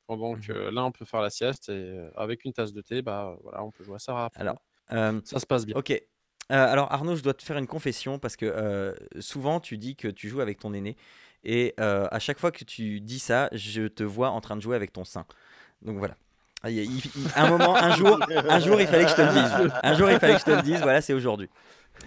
pendant 0.07 0.35
mmh 0.35 0.41
que 0.41 0.53
là 0.53 0.85
on 0.85 0.91
peut 0.91 1.05
faire 1.05 1.21
la 1.21 1.29
sieste, 1.29 1.69
et 1.69 2.09
avec 2.15 2.45
une 2.45 2.53
tasse 2.53 2.73
de 2.73 2.81
thé, 2.81 3.01
bah 3.01 3.37
voilà, 3.43 3.63
on 3.63 3.71
peut 3.71 3.83
jouer 3.83 3.99
ça 3.99 4.13
rapidement. 4.13 4.61
Alors, 4.87 5.21
ça 5.25 5.39
se 5.39 5.45
passe 5.45 5.65
bien. 5.65 5.75
Ok. 5.75 5.93
alors 6.47 6.91
Arnaud, 6.91 7.15
je 7.15 7.23
dois 7.23 7.33
te 7.33 7.43
faire 7.43 7.57
une 7.57 7.67
confession 7.67 8.17
parce 8.17 8.37
que 8.37 8.95
souvent 9.19 9.59
tu 9.59 9.77
dis 9.77 9.97
que 9.97 10.07
tu 10.07 10.29
joues 10.29 10.41
avec 10.41 10.59
ton 10.59 10.73
aîné. 10.73 10.95
Et 11.43 11.73
euh, 11.79 12.07
à 12.11 12.19
chaque 12.19 12.39
fois 12.39 12.51
que 12.51 12.63
tu 12.63 12.99
dis 12.99 13.19
ça, 13.19 13.49
je 13.51 13.87
te 13.87 14.03
vois 14.03 14.29
en 14.29 14.41
train 14.41 14.55
de 14.55 14.61
jouer 14.61 14.75
avec 14.75 14.91
ton 14.91 15.05
sein. 15.05 15.25
Donc 15.81 15.97
voilà. 15.97 16.15
un 16.63 17.49
moment, 17.49 17.75
un 17.75 17.95
jour, 17.95 18.19
un 18.29 18.59
jour, 18.59 18.81
il 18.81 18.87
fallait 18.87 19.05
que 19.05 19.11
je 19.11 19.15
te 19.15 19.21
le 19.21 19.29
dise. 19.29 19.71
Un 19.83 19.93
jour, 19.95 20.09
il 20.11 20.19
fallait 20.19 20.33
que 20.33 20.39
je 20.39 20.45
te 20.45 20.51
le 20.51 20.61
dise. 20.61 20.81
Voilà, 20.81 21.01
c'est 21.01 21.13
aujourd'hui. 21.13 21.49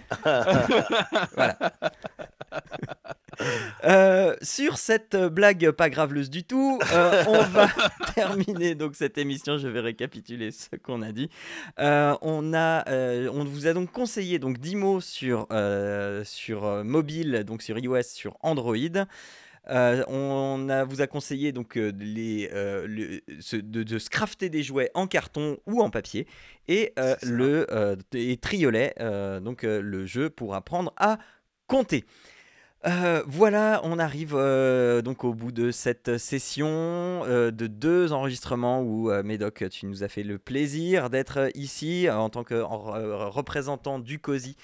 voilà. 0.23 1.57
Euh, 3.83 4.35
sur 4.41 4.77
cette 4.77 5.15
blague 5.17 5.71
pas 5.71 5.89
graveleuse 5.89 6.29
du 6.29 6.45
tout, 6.45 6.79
euh, 6.93 7.23
on 7.27 7.41
va 7.43 7.67
terminer 8.15 8.75
donc 8.75 8.95
cette 8.95 9.17
émission. 9.17 9.57
Je 9.57 9.67
vais 9.67 9.81
récapituler 9.81 10.51
ce 10.51 10.75
qu'on 10.77 11.01
a 11.01 11.11
dit. 11.11 11.29
Euh, 11.79 12.15
on 12.21 12.53
a, 12.53 12.89
on 13.29 13.43
vous 13.43 13.67
a 13.67 13.73
donc 13.73 13.91
conseillé 13.91 14.39
donc 14.39 14.59
10 14.59 14.75
mots 14.77 15.01
sur 15.01 15.47
sur 16.23 16.83
mobile, 16.85 17.43
donc 17.45 17.61
sur 17.61 17.77
iOS, 17.77 18.03
sur 18.03 18.37
Android. 18.39 18.77
on 19.67 20.69
a, 20.69 20.85
vous 20.85 21.01
a 21.01 21.07
conseillé 21.07 21.51
donc 21.51 21.75
les, 21.75 22.47
de, 22.47 23.83
de, 23.83 23.99
se 23.99 24.09
crafter 24.09 24.49
des 24.49 24.63
jouets 24.63 24.91
en 24.93 25.07
carton 25.07 25.57
ou 25.65 25.81
en 25.81 25.89
papier 25.89 26.25
et 26.69 26.93
le 27.21 27.67
et 28.13 28.37
Triolet, 28.37 28.95
donc 29.41 29.63
le 29.63 30.05
jeu 30.05 30.29
pour 30.29 30.55
apprendre 30.55 30.93
à 30.95 31.17
compter. 31.67 32.05
Euh, 32.85 33.23
voilà, 33.27 33.79
on 33.85 33.97
arrive 33.97 34.33
euh, 34.35 35.01
donc 35.01 35.23
au 35.23 35.33
bout 35.33 35.53
de 35.53 35.71
cette 35.71 36.17
session 36.17 36.67
euh, 36.67 37.49
de 37.49 37.67
deux 37.67 38.11
enregistrements 38.11 38.81
où 38.81 39.09
Médoc, 39.23 39.63
tu 39.69 39.85
nous 39.85 40.03
as 40.03 40.09
fait 40.09 40.23
le 40.23 40.37
plaisir 40.37 41.09
d'être 41.09 41.49
ici 41.55 42.09
en 42.09 42.29
tant 42.29 42.43
que 42.43 42.55
représentant 42.55 43.99
du 43.99 44.19
COSI, 44.19 44.57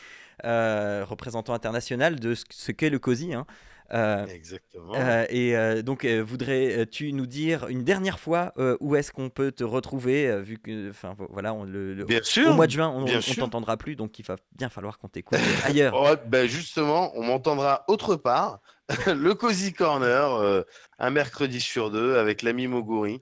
représentant 0.43 1.53
international 1.53 2.19
de 2.19 2.35
ce 2.49 2.71
qu'est 2.73 2.89
le 2.89 2.99
COSI. 2.99 3.33
Hein. 3.33 3.45
Euh, 3.93 4.25
Exactement. 4.27 4.93
euh, 4.95 5.25
et 5.29 5.55
euh, 5.55 5.81
donc, 5.81 6.05
voudrais-tu 6.05 7.11
nous 7.13 7.25
dire 7.25 7.67
une 7.67 7.83
dernière 7.83 8.19
fois 8.19 8.53
où 8.79 8.95
est-ce 8.95 9.11
qu'on 9.11 9.29
peut 9.29 9.51
te 9.51 9.63
retrouver, 9.63 10.41
vu 10.41 10.57
que, 10.57 10.89
enfin, 10.89 11.13
vo- 11.17 11.27
voilà, 11.29 11.53
on, 11.53 11.63
le, 11.63 11.93
le- 11.93 12.05
Bien 12.05 12.21
sûr. 12.23 12.51
au 12.51 12.53
mois 12.53 12.67
de 12.67 12.71
juin, 12.71 12.89
on, 12.89 13.05
sûr. 13.21 13.35
t'entendra 13.37 13.77
plus, 13.77 13.95
donc 13.95 14.19
il 14.19 14.25
va 14.25 14.35
bien 14.57 14.69
falloir 14.69 14.97
qu'on 14.97 15.09
t'écoute 15.09 15.39
ailleurs. 15.65 16.01
Ouais, 16.01 16.17
ben 16.27 16.47
justement, 16.47 17.11
on 17.17 17.23
m'entendra 17.23 17.83
autre 17.87 18.15
part. 18.15 18.59
le 19.07 19.33
Cozy 19.35 19.73
Corner, 19.73 20.63
un 20.97 21.09
mercredi 21.11 21.59
sur 21.61 21.91
deux, 21.91 22.17
avec 22.17 22.41
l'ami 22.41 22.67
Moguri. 22.67 23.21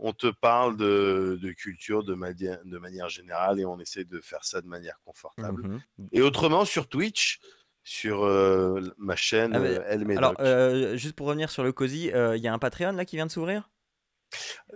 On 0.00 0.12
te 0.12 0.28
parle 0.28 0.76
de, 0.76 1.38
de 1.42 1.50
culture 1.50 2.04
de, 2.04 2.14
manière 2.14 3.08
générale 3.08 3.58
et 3.58 3.64
on 3.64 3.80
essaie 3.80 4.04
de 4.04 4.20
faire 4.20 4.44
ça 4.44 4.60
de 4.60 4.68
manière 4.68 5.00
confortable. 5.04 5.62
Mhm. 5.66 6.08
Et 6.12 6.22
autrement, 6.22 6.64
sur 6.64 6.88
Twitch, 6.88 7.40
sur 7.88 8.24
euh, 8.24 8.80
ma 8.98 9.16
chaîne 9.16 9.52
Ah, 9.54 9.58
Médoc, 9.58 10.18
Alors, 10.18 10.34
euh, 10.40 10.96
juste 10.96 11.14
pour 11.16 11.26
revenir 11.26 11.50
sur 11.50 11.64
le 11.64 11.72
COSI, 11.72 12.12
il 12.14 12.40
y 12.42 12.48
a 12.48 12.52
un 12.52 12.58
Patreon 12.58 12.92
là 12.92 13.04
qui 13.04 13.16
vient 13.16 13.26
de 13.26 13.30
s'ouvrir? 13.30 13.70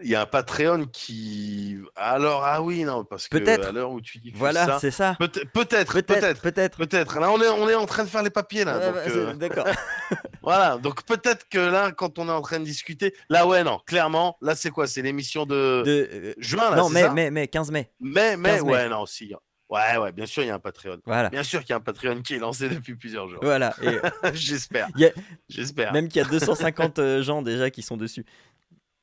Il 0.02 0.08
y 0.08 0.14
a 0.14 0.22
un 0.22 0.26
Patreon 0.26 0.86
qui. 0.86 1.78
Alors, 1.94 2.42
ah 2.44 2.62
oui, 2.62 2.84
non, 2.84 3.04
parce 3.04 3.28
que 3.28 3.36
Peut-être. 3.36 3.68
à 3.68 3.72
l'heure 3.72 3.90
où 3.90 4.00
tu 4.00 4.18
dis 4.18 4.32
Voilà, 4.34 4.78
c'est 4.80 4.90
ça. 4.90 5.14
Peut- 5.18 5.28
Peut-être, 5.28 5.92
Peut-être, 5.92 5.92
peut-être. 5.92 6.40
peut-être. 6.40 6.78
Peut-être. 6.78 7.20
Là, 7.20 7.30
on 7.30 7.40
est, 7.42 7.48
on 7.48 7.68
est 7.68 7.74
en 7.74 7.84
train 7.84 8.04
de 8.04 8.08
faire 8.08 8.22
les 8.22 8.30
papiers, 8.30 8.64
là. 8.64 8.92
Bah, 8.92 9.34
D'accord. 9.34 9.66
Voilà, 10.42 10.78
donc 10.78 11.04
peut-être 11.04 11.48
que 11.48 11.58
là, 11.58 11.92
quand 11.92 12.18
on 12.18 12.28
est 12.28 12.32
en 12.32 12.40
train 12.40 12.58
de 12.60 12.64
discuter, 12.64 13.14
là, 13.28 13.46
ouais, 13.46 13.62
non, 13.62 13.78
clairement, 13.86 14.36
là, 14.40 14.54
c'est 14.56 14.70
quoi 14.70 14.86
C'est 14.86 15.02
l'émission 15.02 15.46
de, 15.46 16.34
juin, 16.38 16.70
là, 16.70 16.76
non, 16.76 16.88
mais, 16.88 17.08
mais, 17.10 17.30
mais 17.30 17.46
15 17.46 17.70
mai. 17.70 17.90
mais, 18.00 18.36
mais, 18.36 18.56
15 18.56 18.64
mai. 18.64 18.72
ouais, 18.72 18.88
non, 18.88 19.06
si. 19.06 19.34
Ouais, 19.72 19.96
ouais, 19.96 20.12
bien 20.12 20.26
sûr, 20.26 20.42
il 20.42 20.48
y 20.48 20.50
a 20.50 20.54
un 20.54 20.58
Patreon. 20.58 20.98
Voilà. 21.06 21.30
Bien 21.30 21.42
sûr 21.42 21.60
qu'il 21.60 21.70
y 21.70 21.72
a 21.72 21.76
un 21.76 21.80
Patreon 21.80 22.20
qui 22.20 22.34
est 22.34 22.38
lancé 22.38 22.68
depuis 22.68 22.94
plusieurs 22.94 23.26
jours. 23.28 23.40
Voilà. 23.42 23.74
Et 23.82 23.98
J'espère. 24.34 24.88
A- 24.88 25.20
J'espère. 25.48 25.92
même 25.94 26.08
qu'il 26.08 26.20
y 26.20 26.24
a 26.24 26.28
250 26.28 26.98
euh, 26.98 27.22
gens 27.22 27.40
déjà 27.40 27.70
qui 27.70 27.80
sont 27.82 27.96
dessus. 27.96 28.24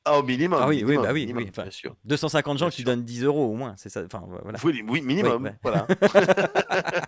Ah, 0.04 0.18
au 0.18 0.22
minimum. 0.22 0.58
Ah 0.62 0.66
oui, 0.68 0.82
oui, 0.86 0.96
bah 0.96 1.08
oui, 1.12 1.20
minimum, 1.22 1.42
oui, 1.42 1.48
enfin, 1.50 1.62
bien 1.62 1.70
sûr. 1.72 1.94
250 2.04 2.56
gens 2.58 2.64
Bien 2.66 2.70
qui 2.70 2.76
sûr. 2.82 2.84
donnent 2.86 3.02
10 3.04 3.24
euros 3.24 3.46
au 3.50 3.54
moins. 3.54 3.74
C'est 3.76 3.90
ça. 3.90 4.02
Enfin, 4.06 4.22
voilà. 4.42 4.58
Oui, 4.64 4.82
oui, 4.88 5.02
minimum. 5.02 5.42
ouais. 5.44 5.54
Voilà. 5.62 5.86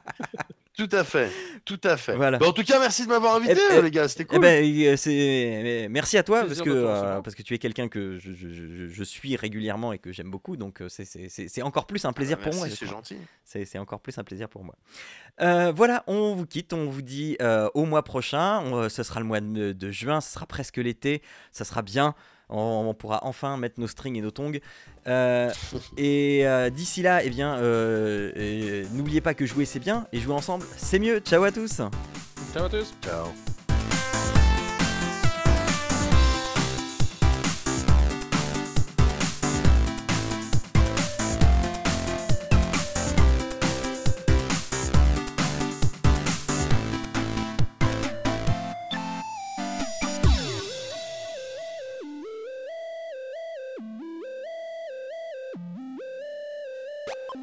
tout 0.76 0.88
à 0.92 1.04
fait. 1.04 1.30
Tout 1.64 1.80
à 1.84 1.96
fait. 1.96 2.16
Voilà. 2.16 2.38
Bah, 2.38 2.46
en 2.48 2.52
tout 2.52 2.64
cas, 2.64 2.78
merci 2.80 3.04
de 3.04 3.08
m'avoir 3.08 3.36
invité, 3.36 3.54
Eh, 3.72 3.76
eh, 3.78 3.82
les 3.82 3.90
gars. 3.90 4.08
C'était 4.08 4.22
Eh 4.24 4.26
cool. 4.26 4.40
ben, 4.40 4.64
euh, 4.64 4.96
c'est 4.96 5.86
merci 5.90 6.18
à 6.18 6.22
toi 6.22 6.44
parce 6.44 6.60
que 6.60 6.70
euh, 6.70 7.20
parce 7.20 7.34
que 7.36 7.42
tu 7.42 7.54
es 7.54 7.58
quelqu'un 7.58 7.88
que 7.88 8.18
je, 8.18 8.32
je- 8.32 8.48
je- 8.48 8.88
je 8.88 9.04
suis 9.04 9.36
régulièrement 9.36 9.92
et 9.92 9.98
que 9.98 10.12
j'aime 10.12 10.30
beaucoup 10.30 10.56
donc 10.56 10.80
euh, 10.82 10.88
c'est- 10.88 11.04
c'est 11.04 11.28
c'est- 11.28 11.48
c'est 11.48 11.62
encore 11.62 11.86
plus 11.86 12.04
un 12.04 12.12
plaisir 12.12 12.38
Ah, 12.40 12.44
pour 12.44 12.54
merci, 12.54 12.68
moi. 12.68 12.76
c'est 12.78 12.86
gentil. 12.86 13.16
C'est 13.44 13.64
c'est 13.64 13.78
encore 13.78 14.00
plus 14.00 14.16
un 14.18 14.24
plaisir 14.24 14.48
pour 14.48 14.64
moi. 14.64 14.74
Euh, 15.40 15.72
voilà, 15.74 16.04
on 16.06 16.34
vous 16.34 16.46
quitte, 16.46 16.72
on 16.72 16.86
vous 16.86 17.02
dit 17.02 17.36
euh, 17.40 17.68
au 17.74 17.84
mois 17.84 18.02
prochain. 18.02 18.60
On, 18.64 18.76
euh, 18.82 18.88
ce 18.88 19.02
sera 19.02 19.20
le 19.20 19.26
mois 19.26 19.40
de, 19.40 19.72
de 19.72 19.90
juin, 19.90 20.20
ce 20.20 20.32
sera 20.32 20.46
presque 20.46 20.78
l'été, 20.78 21.22
ça 21.52 21.64
sera 21.64 21.82
bien. 21.82 22.14
On, 22.52 22.86
on 22.88 22.94
pourra 22.94 23.20
enfin 23.22 23.56
mettre 23.56 23.80
nos 23.80 23.88
strings 23.88 24.16
et 24.16 24.20
nos 24.20 24.30
tongs. 24.30 24.58
Euh, 25.06 25.50
et 25.96 26.46
euh, 26.46 26.70
d'ici 26.70 27.02
là, 27.02 27.24
eh 27.24 27.30
bien, 27.30 27.56
euh, 27.56 28.30
euh, 28.36 28.84
n'oubliez 28.92 29.20
pas 29.20 29.34
que 29.34 29.46
jouer 29.46 29.64
c'est 29.64 29.80
bien 29.80 30.06
et 30.12 30.20
jouer 30.20 30.34
ensemble 30.34 30.64
c'est 30.76 30.98
mieux. 30.98 31.18
Ciao 31.20 31.42
à 31.42 31.50
tous. 31.50 31.80
Ciao 32.52 32.64
à 32.64 32.68
tous. 32.68 32.94
Ciao. 33.02 33.26